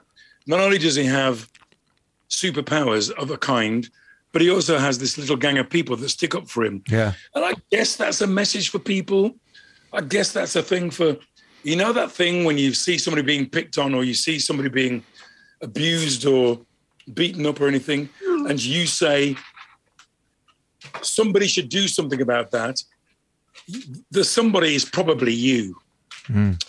[0.48, 1.48] not only does he have
[2.30, 3.88] superpowers of a kind,
[4.32, 6.84] but he also has this little gang of people that stick up for him.
[6.90, 7.14] Yeah.
[7.36, 9.36] And I guess that's a message for people.
[9.94, 11.18] I guess that's a thing for,
[11.64, 14.70] you know, that thing when you see somebody being picked on or you see somebody
[14.70, 15.04] being
[15.62, 16.60] abused or
[17.14, 18.10] beaten up or anything,
[18.48, 19.36] and you say,
[21.02, 22.82] somebody should do something about that.
[24.12, 25.76] The somebody is probably you.
[26.28, 26.62] Mm.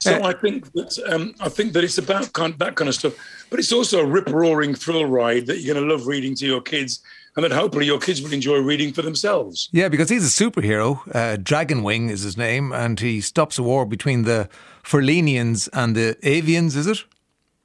[0.00, 3.14] So I think that um, I think that it's about kind, that kind of stuff,
[3.48, 6.46] but it's also a rip roaring thrill ride that you're going to love reading to
[6.46, 7.02] your kids,
[7.36, 9.68] and that hopefully your kids will enjoy reading for themselves.
[9.72, 11.00] Yeah, because he's a superhero.
[11.14, 14.48] Uh, Dragonwing is his name, and he stops a war between the
[14.84, 16.76] Furlenians and the Avians.
[16.76, 17.04] Is it?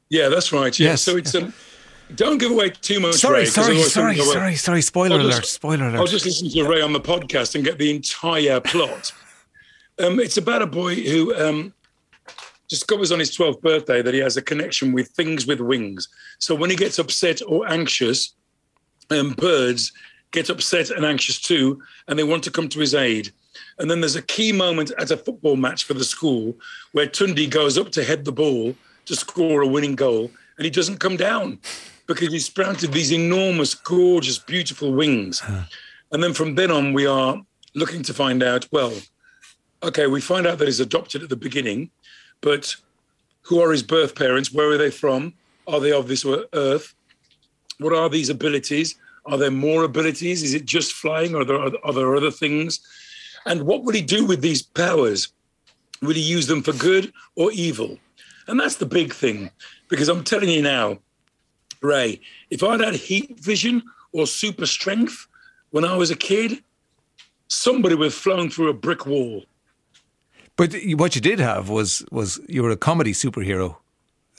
[0.10, 0.78] Yeah, that's right.
[0.80, 0.90] Yeah.
[0.90, 1.04] Yes.
[1.04, 1.54] So it's um,
[2.16, 3.16] don't give away too much.
[3.16, 4.82] Sorry, Ray, sorry, sorry, something sorry, sorry.
[4.82, 5.46] Spoiler I'll alert!
[5.46, 6.00] spoiler alert!
[6.00, 9.12] I'll just listen to Ray on the podcast and get the entire plot.
[10.04, 11.74] um, it's about a boy who um,
[12.68, 16.08] discovers on his 12th birthday that he has a connection with things with wings.
[16.40, 18.34] So when he gets upset or anxious,
[19.10, 19.92] um, birds
[20.32, 23.32] get upset and anxious too, and they want to come to his aid.
[23.80, 26.56] And then there's a key moment at a football match for the school
[26.92, 30.70] where Tunde goes up to head the ball to score a winning goal, and he
[30.70, 31.60] doesn't come down
[32.06, 35.42] because he's sprouted these enormous, gorgeous, beautiful wings.
[36.12, 37.42] And then from then on, we are
[37.76, 38.94] looking to find out well,
[39.84, 41.90] okay, we find out that he's adopted at the beginning,
[42.42, 42.76] but
[43.44, 44.52] who are his birth parents?
[44.52, 45.34] Where are they from?
[45.68, 46.94] Are they of this earth?
[47.80, 48.96] What are these abilities?
[49.26, 50.44] Are there more abilities?
[50.44, 51.34] Is it just flying?
[51.34, 52.80] Or are there, are there other things?
[53.46, 55.30] And what will he do with these powers?
[56.02, 57.98] Will he use them for good or evil?
[58.48, 59.52] And that's the big thing,
[59.90, 61.00] because I'm telling you now,
[61.82, 65.28] Ray, if I'd had heat vision or super strength
[65.70, 66.64] when I was a kid,
[67.48, 69.46] somebody would have flown through a brick wall.
[70.56, 73.78] But what you did have was was you were a comedy superhero.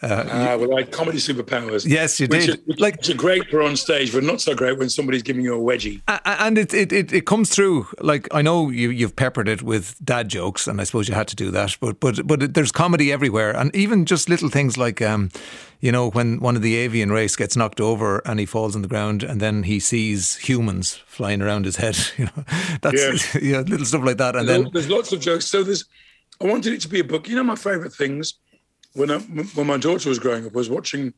[0.03, 1.87] Uh, well, I had comedy superpowers.
[1.87, 2.61] Yes, you which did.
[2.67, 5.55] Is, Like- are great for on stage, but not so great when somebody's giving you
[5.55, 6.01] a wedgie.
[6.25, 7.87] And it, it, it, it comes through.
[8.01, 11.29] Like I know you you've peppered it with dad jokes, and I suppose you had
[11.29, 11.77] to do that.
[11.81, 15.29] But but but it, there's comedy everywhere, and even just little things like, um,
[15.81, 18.81] you know, when one of the avian race gets knocked over and he falls on
[18.83, 21.99] the ground, and then he sees humans flying around his head.
[22.17, 22.45] You know,
[22.83, 23.41] that's Yeah.
[23.53, 25.47] know, little stuff like that, and There's, then there's lots of jokes.
[25.47, 25.85] So there's,
[26.41, 27.29] I wanted it to be a book.
[27.29, 28.35] You know, my favourite things
[28.95, 31.15] when I, when my daughter was growing up I was watching.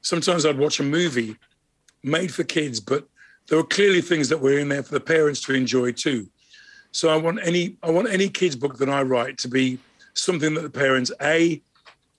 [0.00, 1.36] Sometimes I'd watch a movie
[2.02, 3.06] made for kids, but
[3.48, 6.28] there were clearly things that were in there for the parents to enjoy too.
[6.90, 9.78] So I want any I want any kids book that I write to be
[10.14, 11.62] something that the parents a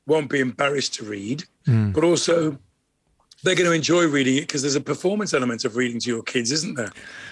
[0.06, 1.92] won't be embarrassed to read, hmm.
[1.92, 2.58] but also
[3.44, 6.24] they're going to enjoy reading it because there's a performance element of reading to your
[6.24, 6.92] kids, isn't there?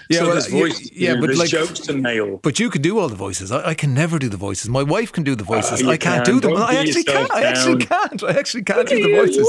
[0.09, 2.37] Yeah, so well, there's voices yeah, do, but there's like- jokes to nail.
[2.43, 3.51] But you can do all the voices.
[3.51, 4.69] I, I can never do the voices.
[4.69, 5.81] My wife can do the ah, voices.
[5.81, 6.33] you I can't can.
[6.35, 6.51] do them.
[6.51, 7.31] Don't I actually can't.
[7.31, 8.23] I actually can't.
[8.23, 9.47] I actually can't do the voices.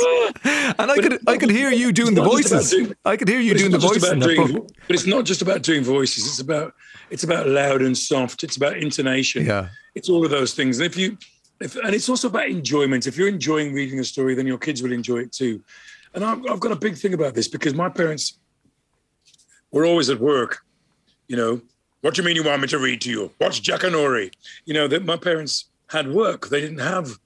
[0.79, 2.71] And I But could I could hear you doing the it's not just about voices.
[2.71, 4.69] doing- I could hear you doing the voices in about doing- book.
[4.87, 6.27] But it's not just about doing voices.
[6.27, 6.75] It's about
[7.11, 8.45] it's about loud and soft.
[8.45, 9.45] It's about intonation.
[9.47, 9.69] Yeah.
[9.95, 10.79] It's all of those things.
[10.79, 11.19] And if you
[11.61, 13.07] if, and it's also about enjoyment.
[13.07, 15.61] If you're enjoying reading a story, then your kids will enjoy it too.
[16.15, 18.39] And I've, I've got a big thing about this because my parents
[19.71, 20.65] were always at work.
[21.29, 21.61] You know,
[22.03, 23.31] what do you mean you want me to read to you?
[23.39, 24.33] What's Jackanory?
[24.67, 26.49] You know, that my parents had work.
[26.49, 27.19] They didn't have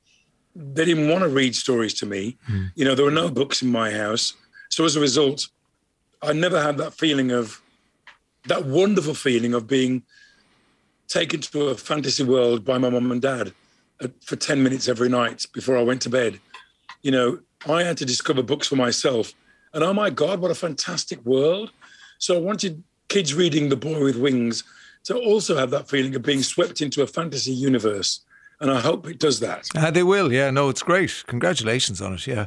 [0.55, 2.39] they didn't want to read stories to me.
[2.47, 2.67] Hmm.
[2.77, 4.33] You know, there were no books in my house.
[4.71, 5.49] So as a result,
[6.23, 7.61] I never had that feeling of
[8.47, 10.03] that wonderful feeling of being
[11.09, 13.53] taken to a fantasy world by my mum and dad
[14.25, 16.41] for 10 minutes every night before I went to bed.
[17.03, 19.33] You know, I had to discover books for myself.
[19.73, 21.71] And oh my God, what a fantastic world.
[22.19, 24.65] So I wanted kids reading The Boy with Wings
[25.05, 28.21] to also have that feeling of being swept into a fantasy universe.
[28.59, 29.67] And I hope it does that.
[29.75, 30.51] Uh, they will, yeah.
[30.51, 31.25] No, it's great.
[31.27, 32.47] Congratulations on it, yeah.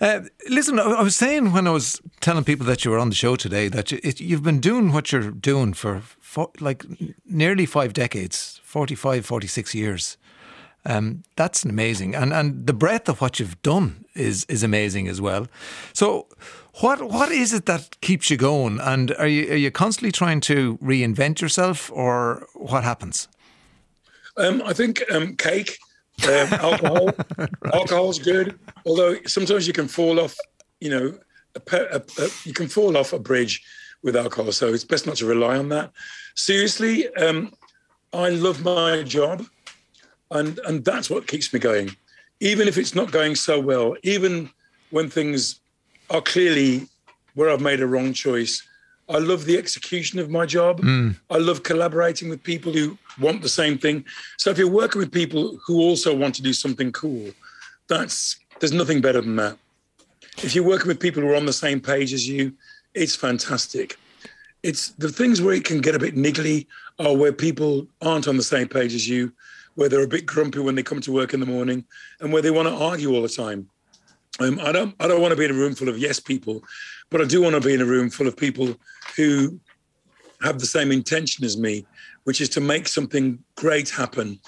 [0.00, 3.16] Uh, listen, I, was saying when I was telling people that you were on the
[3.16, 3.90] show today that
[4.20, 6.84] you've been doing what you're doing for, for like
[7.26, 10.16] nearly five decades, 45, 46 years.
[10.84, 15.20] Um, that's amazing, and and the breadth of what you've done is is amazing as
[15.20, 15.46] well.
[15.92, 16.26] So,
[16.80, 18.80] what what is it that keeps you going?
[18.80, 23.28] And are you are you constantly trying to reinvent yourself, or what happens?
[24.36, 25.78] Um, I think um, cake,
[26.24, 27.10] um, alcohol.
[27.74, 30.36] Alcohol's good, although sometimes you can fall off.
[30.80, 31.18] You know,
[31.56, 33.62] a, a, a, you can fall off a bridge
[34.02, 35.92] with alcohol, so it's best not to rely on that.
[36.36, 37.52] Seriously, um,
[38.12, 39.44] I love my job,
[40.30, 41.96] and and that's what keeps me going,
[42.40, 43.96] even if it's not going so well.
[44.02, 44.50] Even
[44.90, 45.60] when things
[46.10, 46.88] are clearly
[47.34, 48.62] where I've made a wrong choice.
[49.10, 50.82] I love the execution of my job.
[50.82, 51.16] Mm.
[51.30, 54.04] I love collaborating with people who want the same thing.
[54.36, 57.30] So if you're working with people who also want to do something cool,
[57.88, 59.56] that's there's nothing better than that.
[60.42, 62.52] If you're working with people who are on the same page as you,
[62.94, 63.96] it's fantastic.
[64.62, 66.66] It's the things where it can get a bit niggly
[66.98, 69.32] are where people aren't on the same page as you,
[69.78, 71.84] where they're a bit grumpy when they come to work in the morning,
[72.18, 73.68] and where they want to argue all the time.
[74.40, 74.92] Um, I don't.
[74.98, 76.64] I don't want to be in a room full of yes people,
[77.10, 78.74] but I do want to be in a room full of people
[79.16, 79.60] who
[80.42, 81.86] have the same intention as me,
[82.24, 84.40] which is to make something great happen.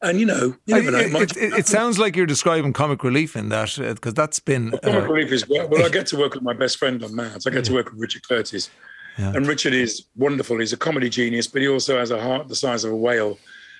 [0.00, 1.00] And you know, you never know.
[1.00, 4.70] it, it, it, it sounds like you're describing comic relief in that because that's been
[4.70, 5.68] Comic uh, relief is well.
[5.68, 7.46] Well, I get to work with my best friend on Mads.
[7.46, 8.70] I get to work with Richard Curtis,
[9.18, 10.58] and Richard is wonderful.
[10.60, 13.38] He's a comedy genius, but he also has a heart the size of a whale,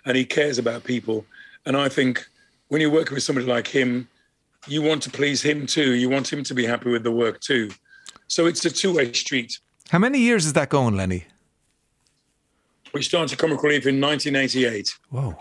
[0.09, 1.25] and he cares about people.
[1.67, 2.27] And I think
[2.69, 4.09] when you're working with somebody like him,
[4.67, 5.95] you want to please him too.
[5.95, 7.71] You want him to be happy with the work too.
[8.27, 9.59] So it's a two-way street.
[9.91, 11.25] How many years is that going, Lenny?
[12.95, 15.37] We started Comic Relief in 1988, Whoa,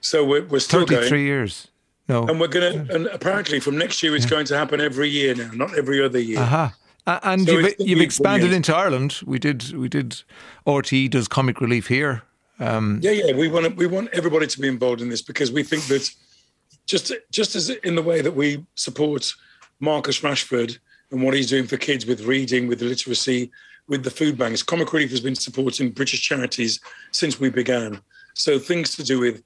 [0.00, 1.24] so we're, we're still thirty-three going.
[1.26, 1.68] years.
[2.08, 5.08] No, And we're going to, and apparently from next year, it's going to happen every
[5.08, 6.40] year now, not every other year.
[6.40, 6.74] aha.
[7.06, 9.20] Uh, and So you've, you've expanded into Ireland.
[9.24, 9.72] We did.
[9.72, 10.22] We did.
[10.66, 12.22] RT does comic relief here.
[12.60, 13.34] Um, Yeah, yeah.
[13.34, 16.08] We want we want everybody to be involved in this because we think that
[16.86, 19.32] just just as in the way that we support
[19.80, 20.78] Marcus Rashford
[21.10, 23.50] and what he's doing for kids with reading, with literacy,
[23.88, 26.78] with the food banks, Comic Relief has been supporting British charities
[27.10, 28.00] since we began.
[28.34, 29.42] So things to do with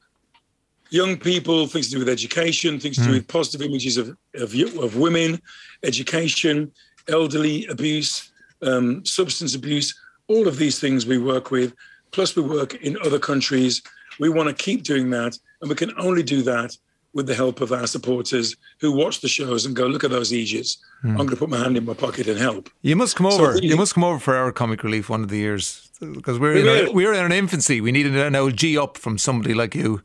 [0.91, 4.55] young people, things to do with education, things to do with positive images of of,
[4.79, 5.41] of women,
[5.85, 6.73] education,
[7.09, 9.95] elderly abuse, um, substance abuse,
[10.29, 11.75] all of these things we work with.
[12.15, 13.83] Plus, we work in other countries.
[14.21, 16.77] We want to keep doing that, and we can only do that
[17.13, 20.33] with the help of our supporters who watch the shows and go, "Look at those
[20.33, 20.79] Aegis.
[21.03, 21.11] Hmm.
[21.11, 23.37] I'm going to put my hand in my pocket and help." you must come So
[23.43, 23.53] over.
[23.55, 26.55] really- you must come over for our comic relief one of the years because we're
[26.55, 27.81] we in our, we're in our infancy.
[27.81, 30.01] We need an, an OG up from somebody like you.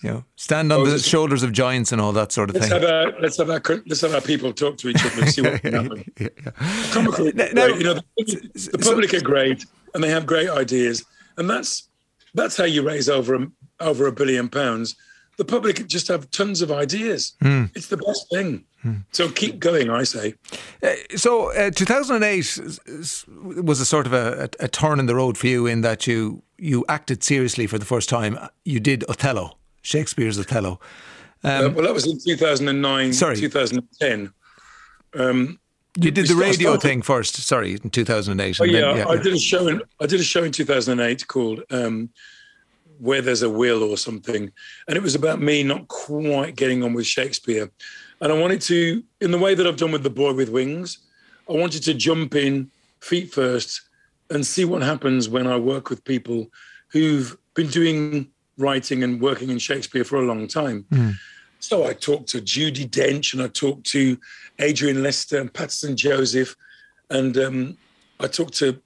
[0.00, 2.68] You know, stand on Oh, the shoulders of giants and all that sort of Let's
[2.68, 2.80] thing.
[2.82, 5.42] have our let's have our let's have our people talk to each other and see
[5.42, 6.04] what can happen.
[6.90, 11.04] Across Now- now- you know, the, the public are great and they have great ideas,
[11.36, 11.88] and that's
[12.34, 13.46] that's how you raise over a,
[13.80, 14.94] over a billion pounds.
[15.36, 17.32] The public just have tons of ideas.
[17.40, 17.64] Hmm.
[17.74, 18.64] It's the best thing.
[19.12, 20.34] So keep going, I say.
[21.16, 25.14] So, uh, 2008 s- s- was a sort of a, a, a turn in the
[25.16, 28.38] road for you in that you you acted seriously for the first time.
[28.64, 29.57] You did Othello,
[29.92, 30.78] Shakespeare's Othello.
[31.42, 33.36] Uh, well, that was in 2009, Um, Sorry.
[33.36, 34.30] 2010.
[35.14, 35.58] Um,
[35.96, 37.36] You did the radio started- thing first.
[37.36, 38.60] Sorry, in 2008.
[38.60, 41.26] Oh and yeah, then- I did a show in I did a show in 2008
[41.26, 42.10] called um,
[42.98, 44.52] "Where There's a Will" or something,
[44.86, 47.70] and it was about me not quite getting on with Shakespeare,
[48.20, 50.98] and I wanted to, in the way that I've done with "The Boy with Wings,"
[51.48, 52.70] I wanted to jump in
[53.00, 53.80] feet first
[54.30, 56.50] and see what happens when I work with people
[56.88, 58.28] who've been doing
[58.58, 60.84] writing and working in Shakespeare for a long time.
[61.60, 64.18] So I talked to Judi Dench and I talked to
[64.58, 66.54] Adrian Lester and Paterson Joseph,
[67.10, 67.78] and um,
[68.20, 68.80] I talked to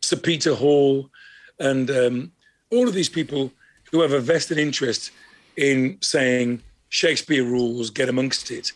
[0.00, 1.10] Sir Peter Hall
[1.58, 2.32] and um,
[2.70, 3.52] all of these people
[3.90, 5.10] who have a vested interest
[5.56, 8.72] in saying Shakespeare rules, get amongst it.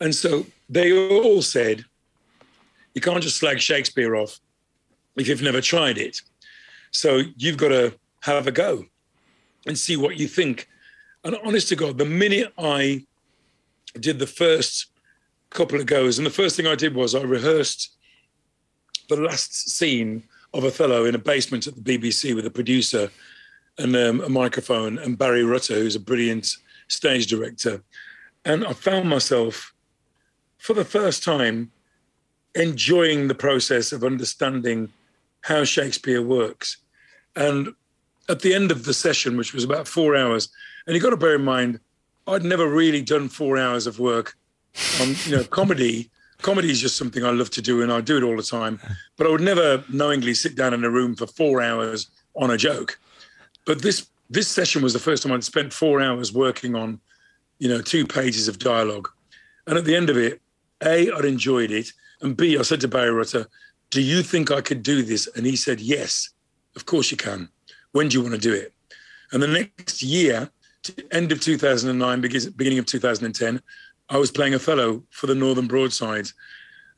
[0.00, 1.84] And so they all said,
[2.94, 4.40] you can't just slag Shakespeare off
[5.16, 6.20] if you've never tried it.
[6.90, 8.86] So you've got to have a go
[9.66, 10.68] and see what you think.
[11.24, 13.04] And honest to God, the minute I
[13.98, 14.86] did the first
[15.50, 17.92] couple of goes, and the first thing I did was I rehearsed
[19.08, 23.10] the last scene of Othello in a basement at the BBC with a producer
[23.78, 26.56] and um, a microphone and Barrie Rutter, who's a brilliant
[26.88, 27.82] stage director.
[28.44, 29.74] And I found myself,
[30.58, 31.70] for the first time,
[32.54, 34.90] enjoying the process of understanding
[35.40, 36.78] how Shakespeare works.
[37.36, 37.74] And
[38.28, 40.48] at the end of the session, which was about four hours,
[40.86, 41.80] and you've got to bear in mind,
[42.26, 44.36] I'd never really done four hours of work
[45.00, 46.10] on, you know, comedy.
[46.42, 48.80] Comedy is just something I love to do, and I do it all the time.
[49.16, 52.56] But I would never knowingly sit down in a room for four hours on a
[52.56, 52.98] joke.
[53.66, 56.98] But this this session was the first time I'd spent four hours working on,
[57.58, 59.08] you know, two pages of dialogue.
[59.66, 60.40] And at the end of it,
[60.82, 61.92] A, I'd enjoyed it.
[62.20, 63.46] And B, I said to Barrie Rutter,
[63.90, 65.28] Do you think I could do this?
[65.36, 66.30] And he said, Yes,
[66.74, 67.48] of course you can.
[67.94, 68.72] When do you want to do it?
[69.30, 70.50] And the next year,
[71.12, 73.62] end of 2009, beginning of 2010,
[74.08, 76.34] I was playing Othello for the Northern Broadsides.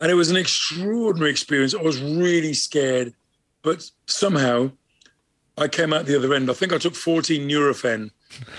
[0.00, 1.74] And it was an extraordinary experience.
[1.74, 3.12] I was really scared,
[3.60, 4.70] but somehow
[5.58, 6.50] I came out the other end.
[6.50, 8.10] I think I took 14 Nurofen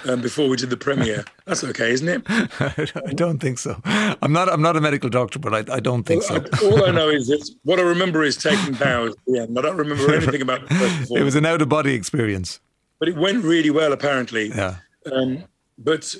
[0.05, 1.23] um, before we did the premiere.
[1.45, 2.21] That's okay, isn't it?
[2.29, 3.79] I don't think so.
[3.85, 4.49] I'm not.
[4.49, 6.35] I'm not a medical doctor, but I, I don't think so.
[6.35, 9.57] I- all I know is what I remember is taking bows at the end.
[9.57, 12.59] I don't remember anything about the first It was an out of body experience.
[12.99, 14.49] but it went really well, apparently.
[14.49, 14.75] Yeah.
[15.11, 15.43] Um,
[15.77, 16.15] but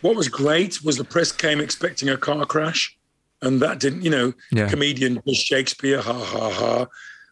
[0.00, 2.96] what was great was the press came expecting a car crash,
[3.42, 4.68] and that didn't, you know, Yeah.
[4.68, 6.86] comedian Shakespeare, ha ha ha.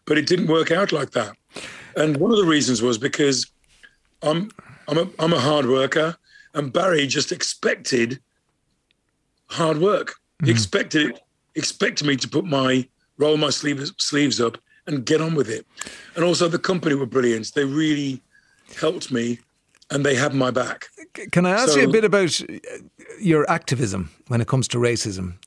[0.05, 1.35] But it didn't work out like that.
[1.97, 3.47] And one of the reasons was because
[4.21, 4.51] I'm
[4.87, 6.15] I'm a I'm a hard worker,
[6.53, 8.19] and Barrie just expected
[9.49, 10.15] hard work.
[10.43, 11.19] He expected it,
[11.55, 14.57] expected me to put my roll my sleeves sleeves up
[14.87, 15.65] and get on with it.
[16.15, 17.53] And also the company were brilliant.
[17.53, 18.21] They really
[18.75, 19.39] helped me
[19.89, 20.87] and they had my back.
[21.31, 22.55] Can I ask you a bit about uh,
[23.19, 25.37] your activism when it comes to racism?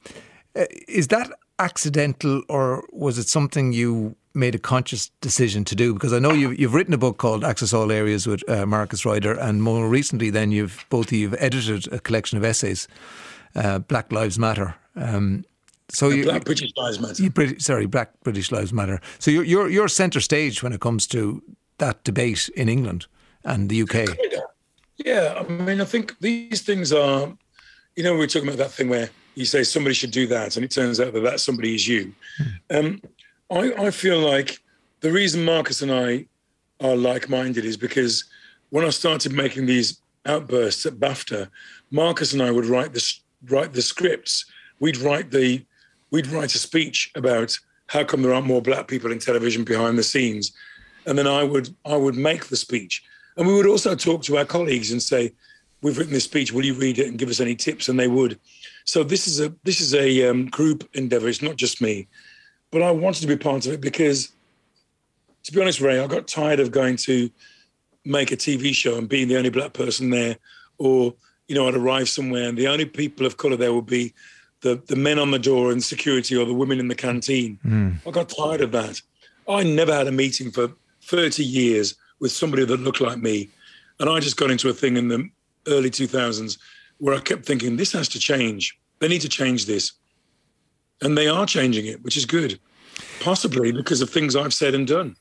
[0.57, 5.95] Uh, Is that accidental, or was it something you made a conscious decision to do?
[5.95, 9.05] Because I know you've, you've written a book called Access All Areas with uh, Marcus
[9.05, 12.89] Ryder, and more recently, then you've both of you've edited a collection of essays,
[13.55, 14.74] uh, Black Lives Matter.
[14.97, 15.45] Um,
[15.91, 17.22] so you, Black British Lives Matter.
[17.22, 19.01] you sorry, Black British Lives Matter.
[19.18, 21.43] So you're you're you're centre stage when it comes to
[21.79, 23.07] that debate in England
[23.45, 24.16] and the UK.
[24.97, 27.33] Yeah, I mean, I think these things are,
[27.95, 30.57] you know, we we're talking about that thing where you say somebody should do that,
[30.57, 32.12] and it turns out that that somebody is you.
[32.70, 33.01] Um,
[33.51, 34.61] I, I feel like
[35.01, 36.26] the reason Marcus and I
[36.80, 38.24] are like-minded is because
[38.70, 41.49] when I started making these outbursts at BAFTA,
[41.90, 43.12] Marcus and I would write the
[43.49, 44.44] write the scripts.
[44.80, 45.64] We'd write the
[46.11, 49.96] we'd write a speech about how come there aren't more black people in television behind
[49.96, 50.53] the scenes,
[51.07, 53.03] and then I would I would make the speech,
[53.36, 55.32] and we would also talk to our colleagues and say,
[55.80, 56.53] "We've written this speech.
[56.53, 58.38] Will you read it and give us any tips?" And they would.
[58.84, 61.28] So this is a this is a um, group endeavor.
[61.28, 62.07] It's not just me,
[62.71, 64.33] but I wanted to be part of it because,
[65.45, 67.31] to be honest, Ray, I got tired of going to
[68.05, 70.37] make a TV show and being the only black person there,
[70.79, 71.14] or
[71.47, 74.12] you know, I'd arrive somewhere and the only people of color there would be
[74.61, 77.59] the the men on the door and security or the women in the canteen.
[77.62, 77.91] Hmm.
[78.07, 79.01] I got tired of that.
[79.49, 83.49] I never had a meeting for 30 years with somebody that looked like me.
[83.99, 85.29] And I just got into a thing in the
[85.66, 86.59] early 2000s
[86.99, 88.79] where I kept thinking, this has to change.
[88.99, 89.93] They need to change this.
[91.03, 92.59] And they are changing it, which is good,
[93.20, 95.16] possibly because of things I've said and done.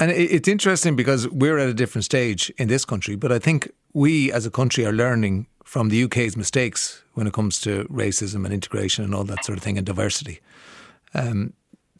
[0.00, 3.70] And it's interesting because we're at a different stage in this country, but I think
[3.92, 8.44] we as a country are learning from the UK's mistakes when it comes to racism
[8.44, 10.40] and integration and all that sort of thing and diversity.
[11.14, 11.52] Um,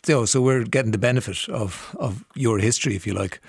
[0.04, 3.40] so, so we're getting the benefit of, of your history, if you like,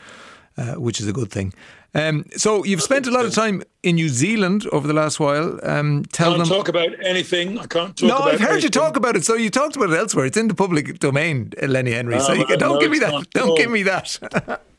[0.57, 1.53] uh, which is a good thing.
[1.95, 5.59] Um, so you've spent a lot of time in New Zealand over the last while.
[5.63, 6.47] Um, tell can't them.
[6.49, 7.57] talk about anything.
[7.57, 8.63] I can't talk no, about I've heard anything.
[8.63, 9.23] you talk about it.
[9.23, 10.25] So you talked about it elsewhere.
[10.25, 12.19] It's in the public domain, Lenny Henry.
[12.19, 13.29] so No, you, don't no, give me it's that.
[13.31, 14.19] Don't give me that.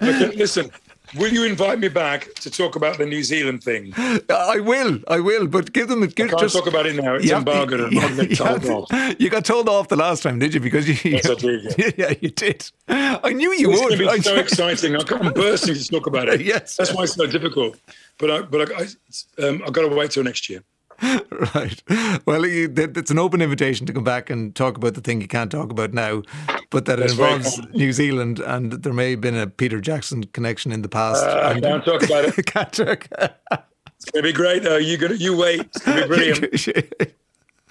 [0.02, 0.70] Okay, listen,
[1.14, 3.92] will you invite me back to talk about the New Zealand thing?
[3.96, 4.98] I will.
[5.08, 5.46] I will.
[5.46, 6.00] But give them.
[6.06, 7.14] Give, I can't just, talk about it now.
[7.14, 7.80] It's have- embargoed.
[7.80, 9.20] I'm you- not going to you tell have- off.
[9.20, 10.60] You got told off the last time, did you?
[10.60, 11.10] Because you.
[11.10, 11.90] Yes, I did, yeah.
[11.96, 12.70] yeah, you did.
[12.88, 13.98] I knew you It's would.
[13.98, 14.96] going to be so exciting.
[14.96, 16.40] I can't- I'm bursting to talk about it.
[16.46, 16.76] Yes.
[16.76, 17.78] that's why it's so difficult.
[18.18, 20.62] But I, but I, I, um, I've got to wait till next year.
[21.54, 21.82] Right.
[22.24, 25.50] Well, it's an open invitation to come back and talk about the thing you can't
[25.50, 26.22] talk about now,
[26.70, 27.74] but that That's very involves kind.
[27.74, 31.24] New Zealand and there may have been a Peter Jackson connection in the past.
[31.24, 32.46] Uh, I can't talk about it.
[32.46, 33.06] can't talk.
[33.10, 34.62] It's going to be great.
[34.62, 34.78] Though.
[34.78, 35.60] You gonna, you wait.
[35.60, 37.14] It's going to be brilliant.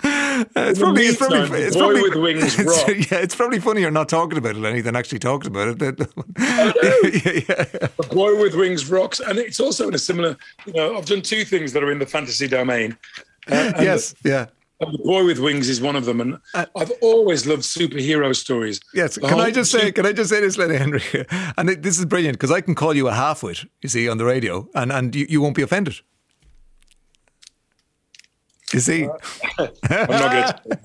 [0.03, 4.09] It's probably, it's probably, it's Boy probably with Wings it's- yeah, it's probably funnier not
[4.09, 5.99] talking about it Lenny, than actually talking about it.
[6.37, 6.71] Yeah,
[7.23, 7.63] yeah.
[7.97, 10.37] The Boy with Wings rocks, and it's also in a similar.
[10.65, 12.97] You know, I've done two things that are in the fantasy domain.
[13.49, 14.45] Uh, Yes, yeah.
[14.45, 18.35] the, and the Boy with Wings is one of them, and I've always loved superhero
[18.35, 18.79] stories.
[18.93, 19.91] Yes, The can I just say?
[19.91, 21.01] Can I just say this, Lenny Henry?
[21.57, 24.17] And it- this is brilliant because I can call you a halfwit, you see, on
[24.17, 26.01] the radio, and and you, you won't be offended.
[28.73, 29.07] You see,
[29.59, 29.69] I'm
[30.09, 30.79] not good.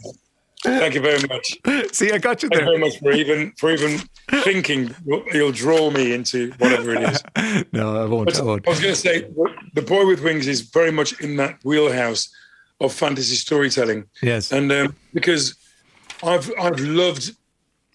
[0.63, 1.57] Thank you very much.
[1.95, 3.99] see, I got you Thank you very much for even for even
[4.43, 4.95] thinking
[5.33, 7.23] you'll draw me into whatever it is.
[7.73, 8.27] No, I won't.
[8.27, 9.27] But I I was going to say,
[9.75, 12.29] the boy with wings is very much in that wheelhouse
[12.81, 14.05] of fantasy storytelling.
[14.23, 14.53] Yes.
[14.53, 15.55] and um, because
[16.23, 17.35] I've I've loved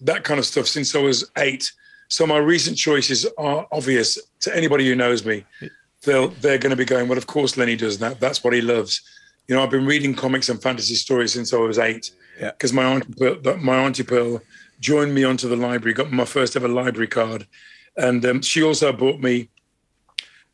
[0.00, 1.70] that kind of stuff since I was eight.
[2.08, 5.44] So my recent choices are obvious to anybody who knows me.
[6.02, 7.08] They'll they're going to be going.
[7.08, 8.20] Well, of course, Lenny does that.
[8.20, 9.00] That's what he loves.
[9.48, 12.10] You know, I've been reading comics and fantasy stories since I was eight.
[12.40, 12.50] Yeah.
[12.50, 14.42] Because my auntie Pearl, my auntie Pearl
[14.80, 17.46] joined me onto the library, got my first ever library card,
[17.96, 19.48] and um, she also bought me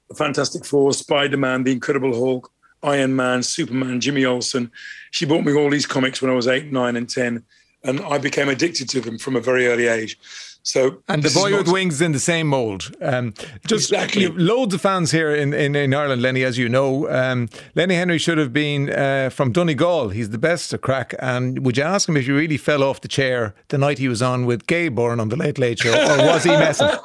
[0.08, 4.70] the Fantastic Four, Spider Man, The Incredible Hulk, Iron Man, Superman, Jimmy Olsen.
[5.10, 7.42] She bought me all these comics when I was eight, nine, and 10.
[7.84, 10.18] And I became addicted to them from a very early age.
[10.64, 12.94] So, And the boy not- with wings in the same mould.
[13.02, 13.34] Um,
[13.66, 14.28] just Exactly.
[14.28, 17.10] loads of fans here in, in, in Ireland, Lenny, as you know.
[17.10, 20.10] Um, Lenny Henry should have been uh, from Donegal.
[20.10, 21.14] He's the best at crack.
[21.18, 24.06] And would you ask him if he really fell off the chair the night he
[24.08, 26.90] was on with Gay Byrne on the Late Late Show, or was he messing?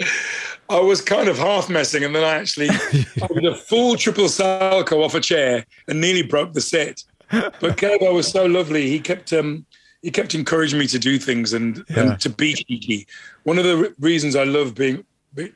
[0.68, 2.68] I was kind of half messing, and then I actually
[3.22, 7.04] I did a full triple salchow off a chair and nearly broke the set.
[7.30, 9.64] But Gaybo was so lovely; he kept um,
[10.04, 12.00] he kept encouraging me to do things and, Yeah.
[12.00, 13.06] and to be cheeky.
[13.44, 15.04] One of the reasons I love being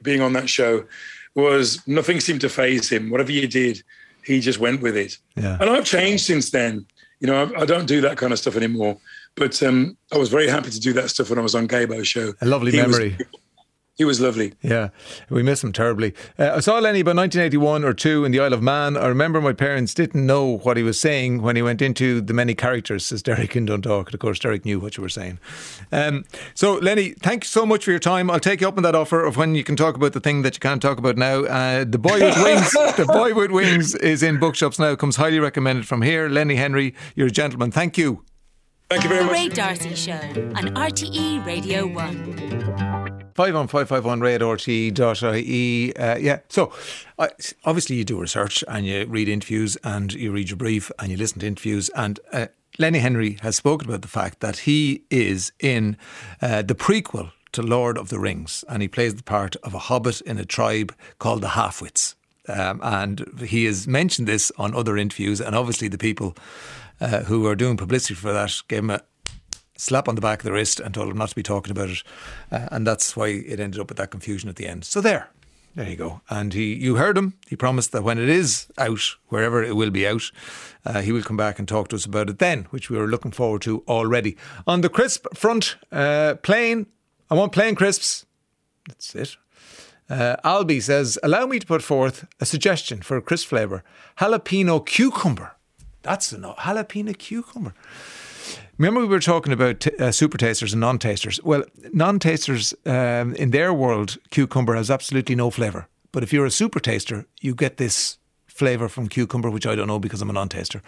[0.03, 0.85] being on that show
[1.35, 3.11] was nothing seemed to phase him.
[3.11, 3.83] Whatever you did,
[4.25, 5.19] he just went with it.
[5.37, 5.57] Yeah.
[5.61, 6.85] And I've changed since then.
[7.21, 8.97] You know, I, I don't do that kind of stuff anymore.
[9.37, 12.09] But um, I was very happy to do that stuff when I was on Gaybo's
[12.09, 12.33] show.
[12.41, 13.17] A lovely He was- memory.
[13.99, 14.55] He was lovely.
[14.63, 14.91] Yeah,
[15.29, 16.15] we miss him terribly.
[16.39, 18.97] Uh, I saw Lenny about 1981 or two in the Isle of Man.
[18.97, 22.33] I remember my parents didn't know what he was saying when he went into the
[22.33, 24.07] many characters, says Derek in Dundalk.
[24.07, 25.41] And of course, Derek knew what you were saying.
[25.91, 26.25] Um,
[26.55, 28.31] so, Lenny, thank you so much for your time.
[28.31, 30.43] I'll take you up on that offer of when you can talk about the thing
[30.43, 31.41] that you can't talk about now.
[31.45, 34.95] Uh, the Boy with Wings, The Boy with Wings is in bookshops now.
[34.95, 36.29] Comes highly recommended from here.
[36.29, 37.73] Lenny Henry, you're a gentleman.
[37.73, 38.25] Thank you.
[38.91, 39.35] Thank you very The much.
[39.35, 42.98] Ray Darcy Show on RTE Radio 1.
[43.39, 45.97] Five on five five one red RT.ie.
[45.97, 46.41] Uh, yeah.
[46.49, 46.72] So
[47.20, 47.28] uh,
[47.64, 51.16] obviously you do research and you read interviews and you read your brief and you
[51.16, 52.18] listen to interviews and.
[52.32, 52.49] Uh,
[52.80, 55.97] Lenny Henry has spoken about the fact that he is in
[56.43, 59.78] uh, the prequel to Lord of the Rings and he plays the part of a
[59.78, 62.14] hobbit in a tribe called the Halfwits.
[62.49, 66.36] Um, and he has mentioned this on other interviews, and obviously the people
[67.01, 69.03] uh, who are doing publicity for that gave him a
[69.79, 71.89] slap on the back of the wrist and told him not to be talking about
[71.89, 72.03] it,
[72.53, 74.85] uh, and that's why it ended up with that confusion at the end.
[74.85, 75.31] So there,
[75.74, 76.20] there you go.
[76.29, 77.35] And he, you heard him.
[77.49, 80.31] He promised that when it is out, wherever it will be out,
[80.85, 83.07] uh, he will come back and talk to us about it then, which we were
[83.07, 84.37] looking forward to already.
[84.66, 86.87] On the crisp front, uh, plain.
[87.31, 88.26] I want plain crisps.
[88.89, 89.37] That's it.
[90.11, 93.85] Uh, Albie says, allow me to put forth a suggestion for a crisp flavour
[94.18, 95.55] jalapeno cucumber.
[96.03, 96.57] That's enough.
[96.57, 97.74] Jalapeno cucumber.
[98.79, 101.41] Remember, we were talking about t- uh, super tasters and non tasters.
[101.43, 105.89] Well, non tasters, um, in their world, cucumber has absolutely no flavour.
[106.13, 108.19] But if you're a super taster, you get this
[108.59, 110.83] flavour from cucumber, which I don't know because I'm a non-taster.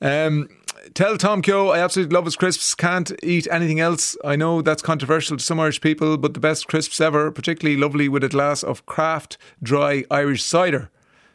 [0.00, 0.48] Um,
[0.94, 2.74] tell Tom Keogh I absolutely love his crisps.
[2.74, 4.16] Can't eat anything else.
[4.24, 8.08] I know that's controversial to some Irish people, but the best crisps ever, particularly lovely
[8.08, 10.90] with a glass of craft dry Irish cider,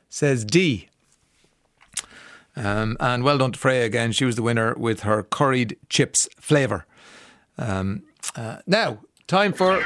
[0.10, 0.90] says D.
[2.60, 4.12] Um, and well done to Freya again.
[4.12, 6.86] She was the winner with her curried chips flavour.
[7.58, 8.04] Um,
[8.36, 9.82] uh, now, time for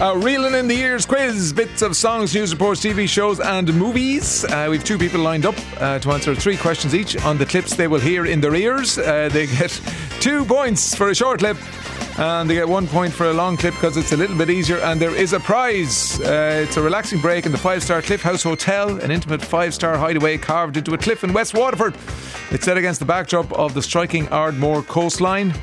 [0.00, 1.52] a reeling in the ears quiz.
[1.52, 4.46] Bits of songs, news reports, TV shows, and movies.
[4.46, 7.76] Uh, we've two people lined up uh, to answer three questions each on the clips
[7.76, 8.96] they will hear in their ears.
[8.96, 9.80] Uh, they get
[10.20, 11.58] two points for a short clip.
[12.18, 14.78] And they get one point for a long clip because it's a little bit easier.
[14.78, 16.20] And there is a prize.
[16.20, 19.72] Uh, it's a relaxing break in the five star Cliff House Hotel, an intimate five
[19.72, 21.96] star hideaway carved into a cliff in West Waterford.
[22.50, 25.54] It's set against the backdrop of the striking Ardmore coastline.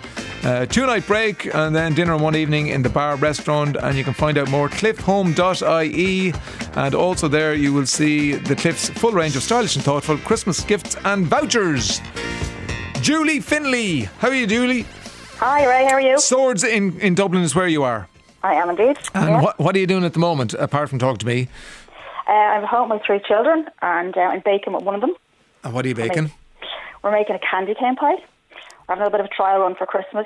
[0.46, 3.76] Uh, two night break and then dinner one evening in the bar restaurant.
[3.76, 6.34] And you can find out more cliffhome.ie.
[6.76, 10.64] And also there you will see the Cliff's full range of stylish and thoughtful Christmas
[10.64, 12.00] gifts and vouchers.
[13.02, 14.02] Julie Finley.
[14.20, 14.86] How are you, Julie?
[15.40, 15.86] Hi, Ray.
[15.86, 16.18] How are you?
[16.18, 18.08] Swords in, in Dublin is where you are.
[18.42, 18.98] I am indeed.
[19.14, 19.42] And yeah.
[19.42, 21.50] what, what are you doing at the moment, apart from talking to me?
[22.28, 25.14] Uh, I'm at home with three children, and uh, I'm baking with one of them.
[25.64, 26.32] And what are you baking?
[27.04, 28.16] We're making a candy cane pie.
[28.88, 30.26] We're having a little bit of a trial run for Christmas.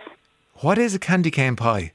[0.56, 1.94] What is a candy cane pie?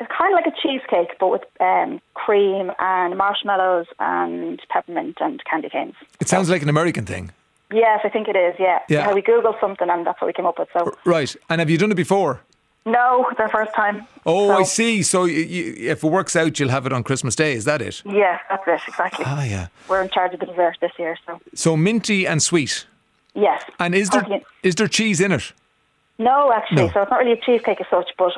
[0.00, 5.42] It's kind of like a cheesecake, but with um, cream and marshmallows and peppermint and
[5.44, 5.94] candy canes.
[6.18, 7.30] It sounds like an American thing.
[7.72, 8.54] Yes, I think it is.
[8.58, 8.80] Yeah.
[8.88, 9.12] Yeah.
[9.12, 10.68] We googled something, and that's what we came up with.
[10.72, 11.34] So Right.
[11.48, 12.40] And have you done it before?
[12.84, 14.06] no, the first time.
[14.24, 15.02] Oh, So- I see.
[15.02, 17.54] So you, you, if it works out, you'll have it on Christmas Day.
[17.54, 18.00] Is that it?
[18.04, 19.24] Yeah, that's it exactly.
[19.26, 19.66] Ah, yeah.
[19.88, 22.86] We're in charge of the dessert this year, so So minty and sweet.
[23.34, 23.62] yes.
[23.80, 24.24] And is there
[24.62, 25.52] is there cheese in it?
[26.18, 26.90] No, actually, No.
[26.92, 28.32] so it's not really a cheesecake as such, but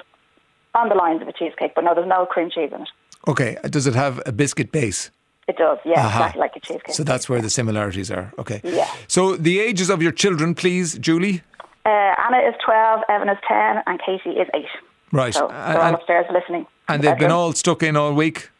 [0.75, 1.75] on the lines of a cheesecake.
[1.75, 2.89] But no, there's no cream cheese in it.
[3.29, 3.57] Okay.
[3.69, 5.11] Does it have a biscuit base?
[5.49, 6.09] It does, yeah, Aha.
[6.19, 6.95] exactly like a cheesecake.
[6.95, 8.33] So that's where the similarities are.
[8.39, 8.61] Okay.
[8.63, 8.87] Yeah.
[9.09, 11.43] So the ages of your children, please, Julie.
[11.87, 14.67] Uh, Anna is 12, Evan is 10, and Katie is 8.
[15.11, 15.33] Right.
[15.35, 16.67] So And- they're all upstairs listening.
[16.89, 18.51] And they've been all stuck in all week.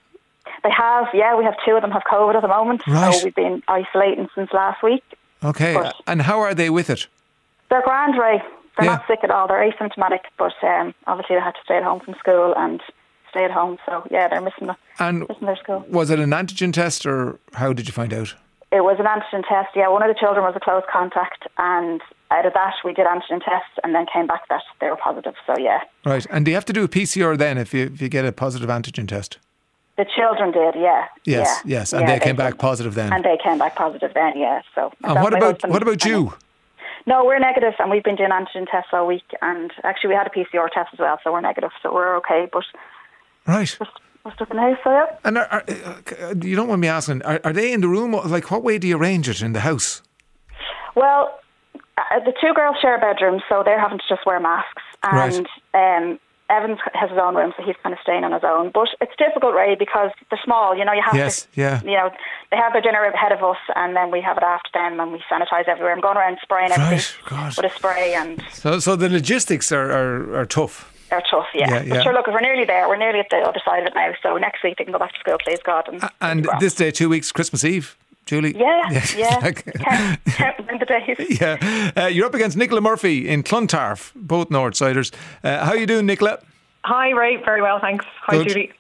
[0.65, 2.83] They have, yeah, we have two of them have COVID at the moment.
[2.87, 3.15] Right.
[3.15, 5.05] So we've been isolating since last week.
[5.45, 5.75] Okay.
[5.75, 7.07] But- And how are they with it?
[7.71, 8.43] They're grand, Ray.
[8.77, 8.93] They're Yeah.
[8.97, 9.47] not sick at all.
[9.47, 12.81] They're asymptomatic, but um, obviously they had to stay at home from school and
[13.39, 13.79] stay at home.
[13.87, 15.85] So yeah, they're missing, the, And missing their school.
[15.89, 18.35] was it an antigen test or how did you find out?
[18.71, 19.75] It was an antigen test.
[19.75, 23.07] Yeah, one of the children was a close contact, and out of that we did
[23.07, 25.35] antigen tests, and then came back that they were positive.
[25.47, 26.27] So yeah, Right.
[26.31, 28.33] And do you have to do a PCR then if you if you get a
[28.33, 29.39] positive antigen test?
[29.97, 30.77] the children did.
[30.77, 31.07] Yeah.
[31.25, 31.79] Yes, yeah.
[31.79, 31.93] yes.
[31.93, 32.43] And Yeah, they came did.
[32.45, 33.13] back positive then.
[33.13, 34.33] And they came back positive then.
[34.39, 34.63] Yeah.
[34.73, 34.93] So.
[35.03, 36.35] And what about husband, what about you?
[37.05, 40.27] No, we're negative, and we've been doing antigen tests all week, and actually we had
[40.27, 42.47] a PCR test as well, so we're negative, so we're okay.
[42.53, 42.65] But
[43.49, 43.77] Right.
[44.25, 45.07] we're stuck in the house, so yeah.
[45.25, 45.65] And are, are,
[46.23, 48.13] uh, you don't want me asking, are, are they in the room?
[48.13, 50.03] Like, what way do you arrange it in the house?
[50.95, 51.39] Well,
[51.97, 54.83] uh, the two girls share a bedroom, so they're having to just wear masks.
[55.03, 55.47] Right.
[55.75, 56.21] And um,
[56.51, 58.71] Evans has his own room, so he's kind of staying on his own.
[58.73, 60.77] But it's difficult, Ray, because they're small.
[60.77, 61.49] You know, you have Yes, to.
[61.55, 61.81] yeah.
[61.83, 62.11] You know,
[62.51, 65.13] they have their dinner ahead of us, and then we have it after them, and
[65.13, 65.93] we sanitize everywhere.
[65.93, 67.57] I'm going around spraying Right, everything God.
[67.57, 70.93] with a spray, and So, so the logistics are, are, are tough.
[71.11, 71.47] They're tough.
[71.55, 71.69] Yeah.
[71.71, 71.95] Yeah, yeah.
[71.95, 72.89] But sure, look, we're nearly there.
[72.89, 74.13] We're nearly at the other side of it now.
[74.23, 75.89] So next week they can go back to school, please God.
[75.89, 76.61] And, And well.
[76.61, 77.97] this day, two weeks, Christmas Eve,
[78.27, 78.57] Julie.
[78.59, 79.39] Yeah, yeah.
[79.43, 81.41] Like- Count- counting down the days.
[81.41, 81.93] yeah.
[81.97, 85.13] Uh, you're up against Nicola Murphy in Clontarf, both Northsiders.
[85.43, 86.39] Uh, how you doing, Nicola?
[86.85, 87.37] Hi, Ray.
[87.37, 88.05] Very well, thanks.
[88.23, 88.49] Hi, Good.
[88.49, 88.73] Judy.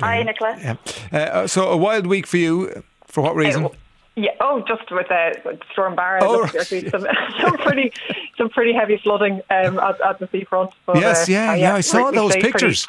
[0.00, 0.56] Hi, Nicola.
[0.60, 0.76] Yeah.
[1.12, 2.82] Uh, so a wild week for you.
[3.06, 3.68] For what reason?
[4.16, 4.30] Yeah.
[4.40, 5.30] Oh, just with uh,
[5.72, 6.20] Storm Barra.
[6.24, 7.06] Oh, look, some,
[7.40, 7.92] some pretty,
[8.36, 10.70] some pretty heavy flooding um, at, at the seafront.
[10.86, 12.86] But, Yes, uh, yeah, uh, yeah, I saw we- we those pretty- pictures.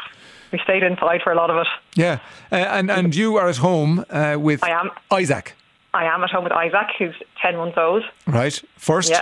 [0.51, 1.67] we stayed inside for a lot of it.
[1.95, 2.19] Yeah.
[2.51, 4.89] Uh, and and you are at home uh, with I am.
[5.11, 5.53] Isaac,
[5.93, 8.03] I am at home with Isaac, who's ten months old.
[8.27, 8.61] right?
[8.77, 9.11] First.
[9.11, 9.21] Yeah.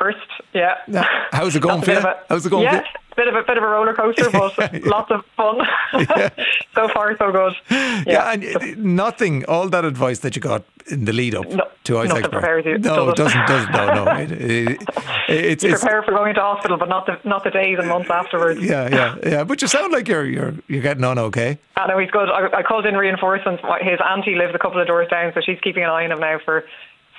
[0.00, 0.18] First,
[0.54, 0.76] yeah.
[0.88, 1.04] Yeah.
[1.30, 2.00] How's it going for you?
[2.30, 2.82] How's it going Yeah,
[3.16, 5.58] bit of a bit of a roller coaster, but lots of fun.
[6.74, 7.52] so far, so good.
[7.70, 8.02] Yeah.
[8.06, 11.92] Yeah, and nothing, all that advice that you got in the lead up No, to
[12.08, 12.30] birth.
[12.30, 13.46] prepares you, No, it does it?
[13.46, 14.10] doesn't, doesn't, no, no.
[14.20, 14.80] It, it,
[15.28, 17.86] it's, you it's, prepare for going to hospital, but not the not the days and
[17.88, 18.60] months afterwards.
[18.62, 19.44] yeah, yeah, yeah.
[19.44, 21.58] But you sound like you're you're you're getting on okay.
[21.76, 22.28] I know he's good.
[22.28, 23.62] I, I called in reinforcements.
[23.82, 26.20] His auntie lives a couple of doors down, so she's keeping an eye on him
[26.20, 26.64] now for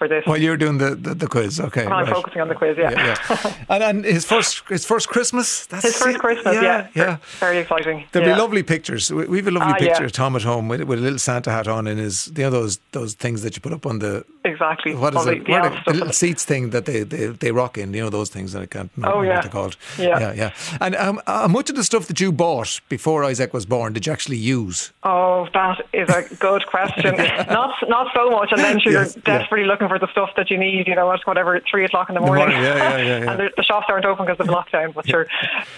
[0.01, 0.25] for this.
[0.25, 1.85] Well, you're doing the, the, the quiz, okay.
[1.85, 2.07] I'm right.
[2.07, 2.89] focusing on the quiz, yeah.
[2.89, 3.53] Yeah, yeah.
[3.69, 5.67] and, and his first his first Christmas.
[5.67, 6.19] That's His first it.
[6.19, 6.87] Christmas, yeah.
[6.95, 7.17] yeah.
[7.39, 8.05] Very exciting.
[8.11, 8.33] There'll yeah.
[8.35, 9.11] be lovely pictures.
[9.11, 10.09] We we have a lovely Ah, picture yeah.
[10.09, 12.49] of Tom at home with, with a little Santa hat on and his, you know,
[12.49, 14.95] those those things that you put up on the Exactly.
[14.95, 15.45] what is it?
[15.45, 17.93] the What are elf the little seats thing that they, they, they rock in.
[17.93, 19.77] You know those things that I can't remember Oh, what they're called.
[19.99, 20.19] Yeah.
[20.19, 20.51] yeah, yeah.
[20.79, 24.07] And um, uh, much of the stuff that you bought before Isaac was born, did
[24.07, 24.91] you actually use?
[25.03, 27.15] Oh, that is a good question.
[27.59, 29.11] not not so much, and then you're yeah.
[29.23, 30.87] desperately looking for the stuff that you need.
[30.87, 32.47] You know, at whatever three o'clock in the morning.
[32.47, 33.31] morning, yeah, yeah, yeah, yeah.
[33.31, 34.93] and the, the shops aren't open because of lockdown.
[34.93, 35.27] But sure,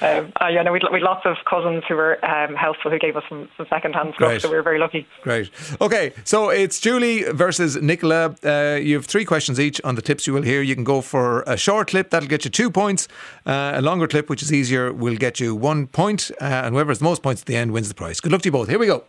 [0.01, 3.16] um, uh, yeah, no, we we lots of cousins who were um, helpful who gave
[3.18, 4.41] us some, some second hand stuff, Great.
[4.41, 5.07] so we were very lucky.
[5.24, 5.49] Great.
[5.82, 8.36] Okay, so it's Julie versus Nicola.
[8.43, 10.61] Uh, you have three questions each on the tips you will hear.
[10.61, 13.07] You can go for a short clip, that'll get you two points.
[13.45, 16.30] Uh, a longer clip, which is easier, will get you one point.
[16.39, 18.20] Uh, and whoever has the most points at the end wins the prize.
[18.20, 18.70] Good luck to you both.
[18.70, 19.03] Here we go.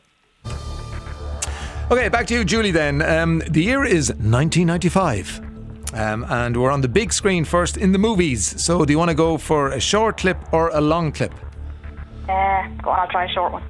[1.91, 3.03] Okay, back to you, Julie, then.
[3.03, 5.41] Um, the year is 1995.
[5.93, 8.61] Um, and we're on the big screen first in the movies.
[8.61, 11.33] So, do you want to go for a short clip or a long clip?
[12.27, 13.63] Uh, go on, I'll try a short one.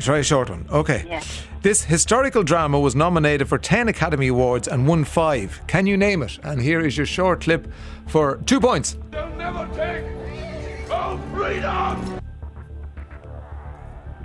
[0.00, 0.66] Try a short one.
[0.70, 1.04] Okay.
[1.06, 1.22] Yeah.
[1.62, 5.60] This historical drama was nominated for 10 Academy Awards and won five.
[5.68, 6.40] Can you name it?
[6.42, 7.68] And here is your short clip
[8.08, 8.96] for two points.
[9.12, 12.20] They'll never take our freedom!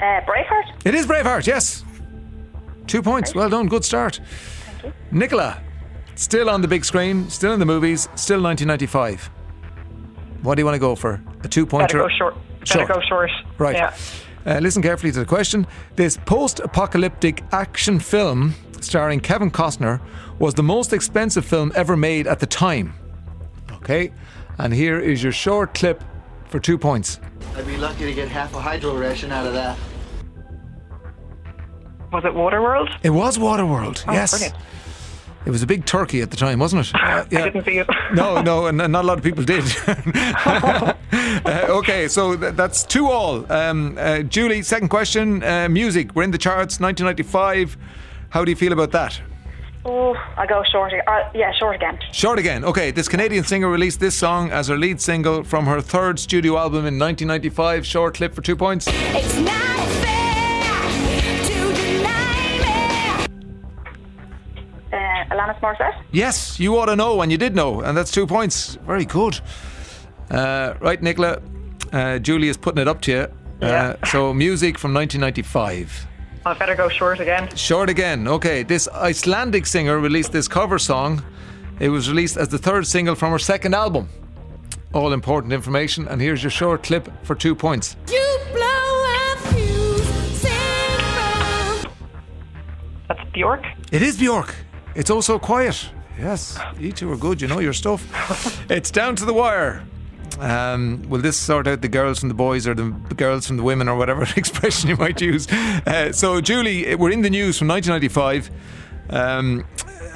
[0.01, 0.85] Uh, Braveheart?
[0.85, 1.83] It is Braveheart, yes.
[2.88, 3.33] Two points.
[3.33, 3.67] Well done.
[3.67, 4.19] Good start.
[5.11, 5.61] Nicola,
[6.15, 9.29] still on the big screen, still in the movies, still 1995.
[10.43, 11.21] What do you want to go for?
[11.43, 11.88] A two pointer?
[11.88, 12.36] Better go short.
[12.59, 12.88] Better Short.
[12.88, 13.31] go short.
[13.57, 13.75] Right.
[13.75, 13.95] Yeah.
[14.45, 15.65] Uh, listen carefully to the question.
[15.95, 19.99] This post apocalyptic action film starring Kevin Costner
[20.38, 22.93] was the most expensive film ever made at the time.
[23.71, 24.11] Okay.
[24.59, 26.03] And here is your short clip
[26.47, 27.19] for two points.
[27.55, 29.77] I'd be lucky to get half a hydro ration out of that.
[32.16, 32.89] Was it Waterworld?
[33.03, 34.32] It was Waterworld, Oh, yes.
[34.32, 34.55] brilliant.
[35.45, 36.93] It was a big turkey at the time, wasn't it?
[36.95, 37.88] Uh, I didn't see it.
[38.13, 39.63] no, no, and and not a lot of people did.
[41.45, 43.49] Uh, okay, so th- that's two all.
[43.51, 45.43] Um, uh, Julie, second question.
[45.43, 46.13] Uh, music.
[46.16, 47.78] We're in the charts, 1995.
[48.30, 49.22] How do you feel about that?
[49.86, 50.91] Oh, I'll go short.
[50.93, 51.99] ag- Uh, yeah, short again.
[52.11, 52.63] Short again.
[52.66, 56.57] Okay, this Canadian singer released this song as her lead single from her third studio
[56.57, 57.86] album in 1995.
[57.86, 58.88] Short clip for two points.
[58.89, 60.14] It's not fair
[65.32, 65.95] Alanis Morissette?
[66.11, 68.76] Yes, you ought to know, and you did know, and that's two points.
[68.86, 69.39] Very good.
[70.30, 71.41] Uh, right, Nicola.
[71.91, 73.28] Uh, Julie is putting it up to you.
[73.61, 73.95] Yeah.
[74.01, 76.07] Uh, so, music from 1995.
[76.45, 77.53] I better go short again.
[77.55, 78.28] Short again.
[78.28, 81.23] Okay, this Icelandic singer released this cover song.
[81.80, 84.09] It was released as the third single from her second album.
[84.93, 87.97] All important information, and here's your short clip for two points.
[88.09, 90.43] You blow a fuse,
[93.07, 93.63] That's Bjork.
[93.91, 94.55] It is Bjork.
[94.95, 95.89] It's oh so quiet.
[96.17, 97.41] Yes, you two are good.
[97.41, 98.65] You know your stuff.
[98.71, 99.83] it's down to the wire.
[100.39, 103.63] Um, will this sort out the girls from the boys or the girls from the
[103.63, 105.49] women or whatever expression you might use?
[105.51, 108.49] Uh, so, Julie, we're in the news from 1995.
[109.09, 109.65] Um,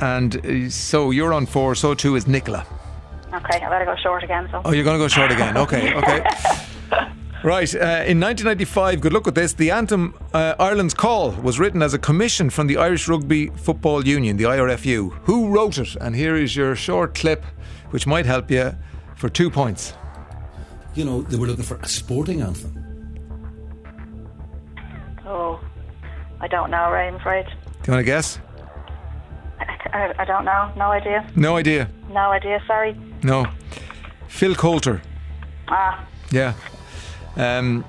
[0.02, 2.66] and uh, so you're on four, so too is Nicola.
[3.34, 4.48] Okay, I better go short again.
[4.52, 4.62] So.
[4.66, 5.58] Oh, you're going to go short again.
[5.58, 6.26] Okay, okay.
[7.42, 9.54] Right, uh, in 1995, good luck with this.
[9.54, 14.06] The anthem uh, Ireland's Call was written as a commission from the Irish Rugby Football
[14.06, 15.14] Union, the IRFU.
[15.24, 15.96] Who wrote it?
[16.02, 17.46] And here is your short clip,
[17.92, 18.76] which might help you
[19.16, 19.94] for two points.
[20.96, 22.76] You know, they were looking for a sporting anthem.
[25.26, 25.62] Oh,
[26.42, 27.46] I don't know, Ray, I'm afraid.
[27.46, 27.52] Do
[27.88, 28.38] you want to guess?
[29.94, 30.72] I, I don't know.
[30.76, 31.26] No idea.
[31.38, 31.90] No idea.
[32.10, 33.00] No idea, sorry.
[33.24, 33.46] No.
[34.28, 35.02] Phil Coulter.
[35.70, 36.54] Ah, Yeah.
[37.40, 37.86] Um,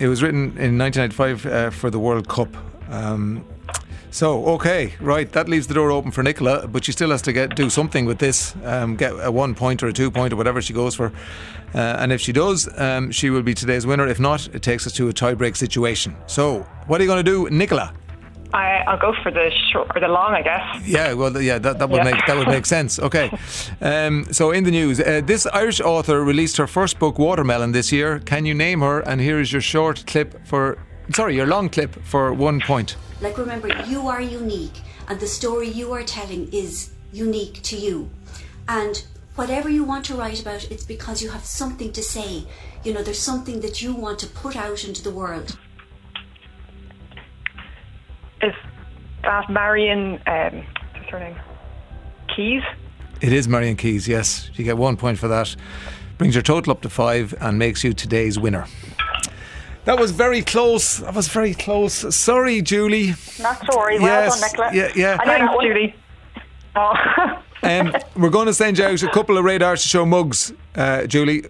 [0.00, 2.48] it was written in 1995 uh, for the World Cup.
[2.90, 3.44] Um,
[4.10, 5.30] so okay, right.
[5.30, 8.06] That leaves the door open for Nicola, but she still has to get do something
[8.06, 8.54] with this.
[8.64, 11.12] Um, get a one point or a two point or whatever she goes for.
[11.72, 14.08] Uh, and if she does, um, she will be today's winner.
[14.08, 16.16] If not, it takes us to a tie-break situation.
[16.26, 17.92] So what are you going to do, Nicola?
[18.52, 20.86] I, I'll go for the short or the long, I guess.
[20.86, 22.10] Yeah, well, yeah, that, that would Yeah.
[22.10, 22.98] make that would make sense.
[22.98, 23.30] Okay,
[23.80, 27.92] um, so in the news, uh, this Irish author released her first book, Watermelon, this
[27.92, 28.18] year.
[28.20, 29.00] Can you name her?
[29.00, 30.78] And here is your short clip for,
[31.14, 32.96] sorry, your long clip for one point.
[33.20, 38.08] Like, remember, you are unique, and the story you are telling is unique to you.
[38.66, 39.04] And
[39.36, 42.44] whatever you want to write about, it's because you have something to say.
[42.84, 45.56] You know, there's something that you want to put out into the world.
[49.30, 50.20] That Marion?
[50.26, 50.66] Um,
[50.96, 51.36] what's her name?
[52.34, 52.62] Keys.
[53.20, 54.08] It is Marian Keyes.
[54.08, 55.54] Yes, you get one point for that.
[56.18, 58.66] Brings your total up to five and makes you today's winner.
[59.84, 60.96] That was very close.
[60.98, 62.12] That was very close.
[62.12, 63.14] Sorry, Julie.
[63.40, 64.00] Not sorry.
[64.00, 64.70] Well Yes, done, Nicola.
[64.74, 65.16] yeah, yeah.
[65.20, 65.66] I knew that Thanks, one.
[65.68, 65.94] Judy.
[66.74, 70.52] Oh, Um, we're going to send you out a couple of Ray Darcy Show mugs,
[70.74, 71.44] uh, Julie.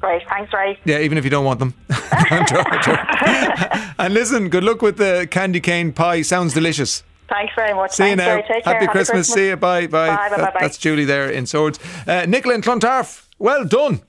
[0.00, 0.78] Great, thanks, Ray.
[0.84, 1.74] Yeah, even if you don't want them.
[1.90, 3.94] I'm joking, I'm joking.
[3.98, 6.22] and listen, good luck with the candy cane pie.
[6.22, 7.02] Sounds delicious.
[7.28, 7.92] Thanks very much.
[7.92, 8.34] See you Thanks, now.
[8.36, 8.42] Ray.
[8.42, 8.74] Take care.
[8.74, 9.28] Happy, Christmas.
[9.28, 9.56] See you.
[9.56, 9.86] Bye.
[9.86, 10.08] Bye.
[10.08, 10.58] Bye, bye, That- bye, bye.
[10.60, 11.78] That's Julie there in Swords.
[12.06, 14.00] Uh, Nicola and Clontarf, well done.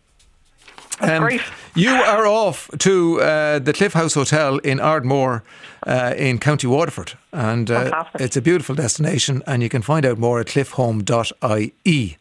[1.02, 1.30] Um,
[1.76, 5.44] you are off to uh, the Cliff House Hotel in Ardmore
[5.86, 7.14] uh, in County Waterford.
[7.34, 12.18] And uh, it's a beautiful destination, and you can find out more at cliffhome.ie.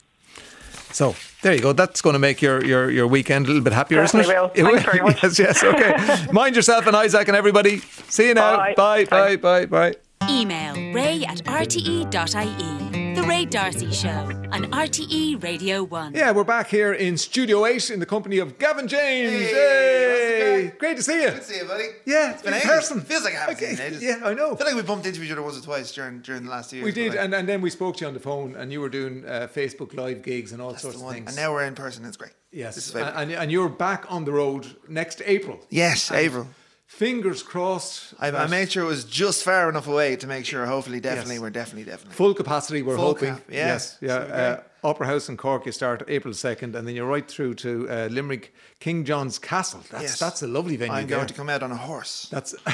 [0.91, 1.73] So there you go.
[1.73, 4.51] That's going to make your, your, your weekend a little bit happier, Definitely isn't will.
[4.55, 4.59] it?
[4.61, 5.23] It Thanks very much.
[5.39, 5.65] Yes, yes.
[5.65, 6.27] Okay.
[6.33, 7.79] Mind yourself and Isaac and everybody.
[8.09, 8.57] See you now.
[8.57, 8.75] Bye.
[8.75, 9.95] Bye, bye, bye, bye.
[10.31, 13.15] Email ray at rte.ie.
[13.15, 14.09] The Ray Darcy Show
[14.53, 16.15] on RTE Radio 1.
[16.15, 19.31] Yeah, we're back here in Studio 8 in the company of Gavin James.
[19.51, 21.31] Hey, Great to see you.
[21.31, 21.85] Good to see you, buddy.
[22.07, 22.71] Yeah, it's been in ages.
[22.71, 23.01] person.
[23.03, 24.03] Feels like I haven't seen you in ages.
[24.03, 24.53] Yeah, I know.
[24.53, 26.73] I feel like we bumped into each other once or twice during during the last
[26.73, 26.83] year.
[26.85, 28.89] We did, and, and then we spoke to you on the phone, and you were
[28.89, 31.29] doing uh, Facebook Live gigs and all sorts of things.
[31.29, 32.05] And now we're in person.
[32.05, 32.33] It's great.
[32.53, 35.61] yes, This is and, and, and you're back on the road next April.
[35.71, 36.49] Yes, And April.
[36.97, 38.15] Fingers crossed.
[38.21, 40.65] I, I made sure it was just far enough away to make sure.
[40.65, 41.43] Hopefully, definitely, Yes.
[41.43, 42.15] we're definitely, definitely.
[42.15, 43.35] Full capacity, we're Full hoping.
[43.35, 43.67] cap, yeah.
[43.67, 44.15] Yes, yeah.
[44.15, 47.89] Uh, Opera House in Cork, you start April 2nd, and then you're right through to
[47.91, 49.81] uh, Limerick, King John's Castle.
[49.91, 50.19] That's Yes.
[50.21, 50.95] that's a lovely venue.
[50.95, 51.17] I'm there.
[51.17, 52.29] going to come out on a horse.
[52.31, 52.55] That's.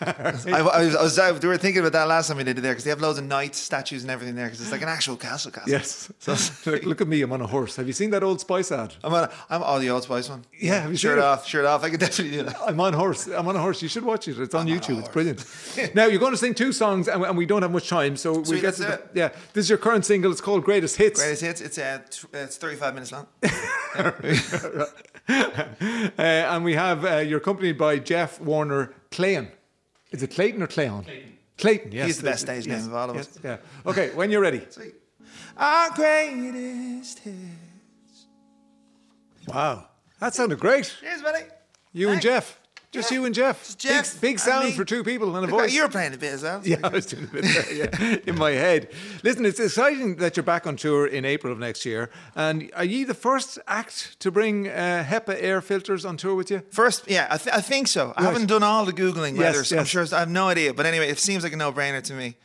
[0.00, 2.58] I, I was, I was out, we were thinking about that last time we did
[2.58, 4.82] it there because they have loads of knights, statues, and everything there because it's like
[4.82, 5.50] an actual castle.
[5.50, 5.70] Castle.
[5.70, 6.12] Yes.
[6.28, 7.76] So, look, look at me, I'm on a horse.
[7.76, 8.94] Have you seen that old Spice ad?
[9.02, 9.24] I'm on.
[9.24, 10.44] A, I'm all the Old Spice one.
[10.58, 11.24] Yeah, have you shirt seen it?
[11.24, 11.82] off, shirt off.
[11.84, 12.56] I could definitely do that.
[12.66, 13.26] I'm on horse.
[13.28, 13.80] I'm on a horse.
[13.80, 14.38] You should watch it.
[14.38, 14.98] It's on YouTube.
[14.98, 15.44] It's brilliant.
[15.94, 18.40] now you're going to sing two songs, and, and we don't have much time, so
[18.40, 19.28] we get to the, yeah.
[19.52, 20.30] This is your current single.
[20.30, 21.20] It's called Greatest Hits.
[21.20, 21.60] Greatest hits.
[21.60, 23.26] It's uh, t- it's 35 minutes long.
[25.28, 29.48] uh, and we have uh, you're accompanied by Jeff Warner Clayton.
[30.10, 31.04] Is it Clayton or Clayon?
[31.04, 31.38] Clayton.
[31.58, 31.92] Clayton.
[31.92, 32.06] Yes.
[32.06, 33.38] He's the best stage yes, name of all of yes, us.
[33.42, 33.56] Yeah.
[33.84, 34.10] Okay.
[34.14, 34.62] When you're ready.
[35.56, 38.26] Our greatest hits.
[39.46, 39.88] Wow.
[40.20, 40.94] That sounded great.
[41.00, 41.44] Cheers, buddy.
[41.92, 42.60] You and Jeff.
[42.90, 43.76] Just you and Jeff.
[43.76, 45.74] Jeff Big, big sound for two people and a voice.
[45.74, 46.62] You were playing a bit as well.
[46.64, 48.88] Yeah, I was doing a bit there, yeah, in my head.
[49.22, 52.08] Listen, it's exciting that you're back on tour in April of next year.
[52.34, 56.50] And are you the first act to bring uh, HEPA air filters on tour with
[56.50, 56.62] you?
[56.70, 58.14] First, yeah, I, th- I think so.
[58.16, 60.06] I haven't done all the googling Yes, whether I'm sure.
[60.10, 62.36] I have no idea, but anyway, it seems like a no-brainer to me.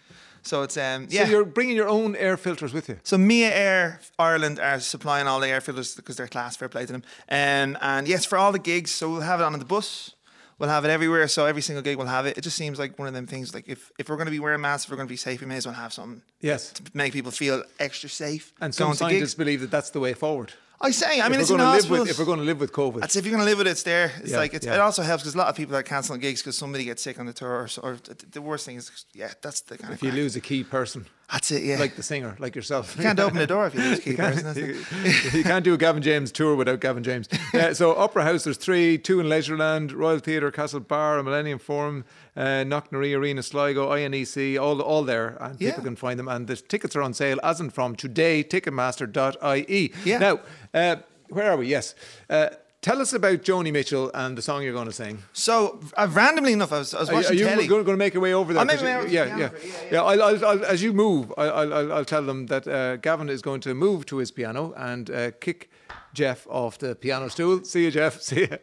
[0.46, 1.24] So it's um yeah.
[1.24, 3.00] So you're bringing your own air filters with you?
[3.04, 6.86] So Mia Air Ireland are supplying all the air filters because they're class, fair play
[6.86, 7.04] to them.
[7.30, 10.16] Um, and yes, for all the gigs, so we'll have it on the bus.
[10.64, 11.28] We'll have it everywhere.
[11.28, 12.38] So every single gig will have it.
[12.38, 13.54] It just seems like one of them things.
[13.54, 15.42] Like if, if we're going to be wearing masks, if we're going to be safe,
[15.42, 16.72] we may as well have something Yes.
[16.72, 18.54] to make people feel extra safe.
[18.62, 20.54] And some scientists believe that that's the way forward.
[20.80, 22.62] I say, I mean, if it's going to live with if we're going to live
[22.62, 23.02] with COVID.
[23.02, 24.14] That's if you're going to live with it, it's there.
[24.22, 24.76] It's Yeah, like it's, yeah.
[24.76, 27.20] it also helps because a lot of people are cancelling gigs because somebody gets sick
[27.20, 27.50] on the tour.
[27.50, 27.98] Or, or
[28.32, 30.18] the worst thing is, yeah, that's the kind if of If you crack.
[30.18, 31.06] lose a key person.
[31.34, 31.80] That's it, yeah.
[31.80, 32.96] Like the singer, like yourself.
[32.96, 34.56] You can't open the door if you lose a key You can't- person.
[34.66, 35.34] You, it.
[35.34, 37.28] you can't do a Gavin James tour without Gavin James.
[37.56, 42.06] Uh, so Opera House, there's three, two in Leisureland, Royal Theatre, Castlebar, Millennium Forum,
[42.38, 45.72] uh, Knocknarea Arena, Sligo, INEC, all all there, and Yeah.
[45.72, 46.28] people can find them.
[46.28, 48.44] And the tickets are on sale as and from today.
[48.44, 49.92] Ticketmaster.ie.
[50.06, 50.18] Yeah.
[50.20, 50.40] Now,
[50.74, 50.98] uh,
[51.30, 51.68] where are we?
[51.68, 51.96] Yes.
[52.30, 52.50] Uh,
[52.84, 55.24] tell us about Joni Mitchell and the song you're going to sing.
[55.34, 57.68] So uh, randomly enough, I was, I was Are, watching are you telly.
[57.68, 58.60] going, to make your way over there?
[58.60, 59.50] I'll make my you- way over to yeah, the yeah,
[59.92, 60.02] yeah.
[60.04, 63.42] I'll, I'll, I'll, as you move, I'll, I'll, I'll tell them that uh, Gavin is
[63.42, 65.72] going to move to his piano and uh, kick
[66.14, 67.64] Jeff off the piano stool.
[67.64, 68.22] See you, Jeff.
[68.30, 68.58] See you.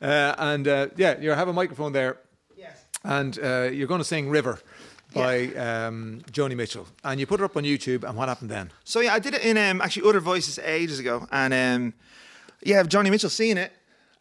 [0.00, 2.18] Uh, and uh, yeah, you have a microphone there.
[2.56, 2.84] Yes.
[3.04, 4.60] And uh, you're going to sing "River"
[5.12, 8.04] by um, Joni Mitchell, and you put it up on YouTube.
[8.04, 8.70] And what happened then?
[8.84, 11.94] So yeah, I did it in um, actually Other Voices ages ago, and um,
[12.62, 13.72] yeah, Joni Mitchell seen it,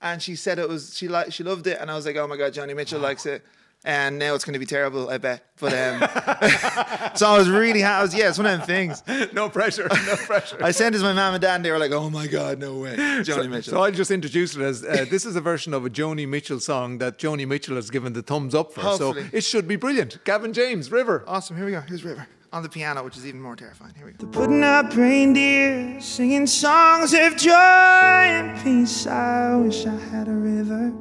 [0.02, 2.28] and she said it was she liked she loved it, and I was like, oh
[2.28, 3.44] my god, Joni Mitchell likes it,
[3.84, 5.44] and now it's going to be terrible, I bet.
[5.60, 6.00] But um,
[7.16, 8.00] so I was really happy.
[8.00, 9.04] I was, yeah, it's one of them things.
[9.34, 10.58] no pressure, no pressure.
[10.62, 12.60] I sent it to my mom and dad, and they were like, oh my god,
[12.60, 13.74] no way, Joni so, Mitchell.
[13.74, 16.60] So I'll just introduced it as uh, this is a version of a Joni Mitchell
[16.60, 18.82] song that Joni Mitchell has given the thumbs up for.
[18.82, 19.24] Hopefully.
[19.24, 20.24] So it should be brilliant.
[20.24, 21.24] Gavin James, River.
[21.28, 21.58] awesome.
[21.58, 21.82] Here we go.
[21.82, 23.94] Here's River on the piano, which is even more terrifying.
[23.96, 24.26] Here we go.
[24.26, 29.06] The putting up reindeer, singing songs of joy and peace.
[29.08, 30.94] I wish I had a river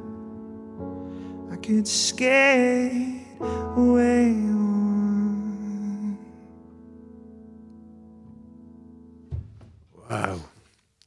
[1.51, 4.67] I could skate away on.
[10.09, 10.39] Wow.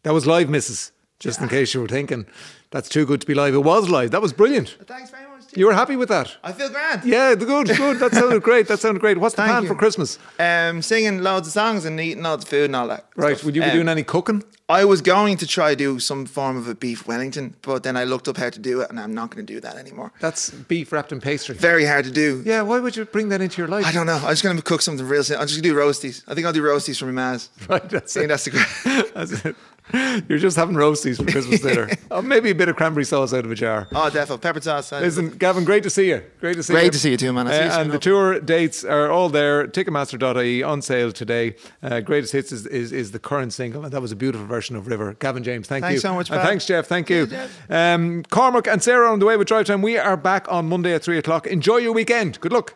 [0.03, 0.93] That was live, Mrs.
[1.19, 2.27] Just in case you were thinking
[2.71, 3.55] that's too good to be live.
[3.55, 4.11] It was live.
[4.11, 4.79] That was brilliant.
[4.87, 5.20] Thanks very much.
[5.57, 6.37] You were happy with that?
[6.45, 7.05] I feel grand.
[7.05, 7.99] Yeah, good, good.
[7.99, 8.69] That sounded great.
[8.69, 9.19] That sounded great.
[9.19, 9.69] What's the Thank plan you.
[9.69, 10.19] for Christmas?
[10.39, 13.07] Um, singing loads of songs and eating loads of food and all that.
[13.17, 13.37] Right.
[13.37, 13.47] stuff.
[13.47, 14.45] Would you be Um, doing any cooking?
[14.69, 17.97] I was going to try to do some form of a beef Wellington, but then
[17.97, 20.13] I looked up how to do it, and I'm not going to do that anymore.
[20.21, 21.57] That's beef wrapped in pastry.
[21.57, 22.43] Very hard to do.
[22.47, 23.85] Yeah, why would you bring that into your life?
[23.85, 24.15] I don't know.
[24.23, 25.43] I'm just going to cook something real simple.
[25.43, 26.23] I'm just going to do roasties.
[26.29, 27.49] I think I'll do roasties for my mas.
[27.69, 28.29] Right, that's I think it.
[28.29, 29.15] that's the great.
[29.15, 29.57] That's it.
[30.29, 31.89] You're just having roasties for Christmas dinner.
[32.11, 33.89] oh, maybe a bit of cranberry sauce out of a jar.
[33.93, 34.41] Oh, defo.
[34.41, 34.93] Pepper sauce.
[34.93, 36.23] Listen, Gavin, great to see you.
[36.41, 36.85] Great to see Great you.
[36.87, 37.47] Great to see you too, man.
[37.47, 38.03] I'll see Uh, soon, and the hope.
[38.03, 39.67] tour dates are all there.
[39.67, 41.57] Ticketmaster.ie on sale today.
[41.83, 44.77] Uh, Greatest Hits is, is, is the current single, and that was a beautiful version
[44.77, 45.15] of River.
[45.19, 46.01] Gavin James, thank Thanks you.
[46.01, 46.87] so much, And thanks, Jeff.
[46.87, 47.29] Thank you.
[47.69, 49.83] Um, Cormac and Sarah on the way with Drive Time.
[49.83, 51.47] We are back on Monday at 3 o'clock.
[51.47, 52.41] Enjoy your weekend.
[52.41, 52.75] Good luck.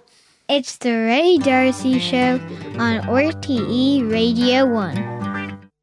[0.48, 2.34] It's the Ray Darcy Show
[2.78, 5.33] on RTE Radio 1.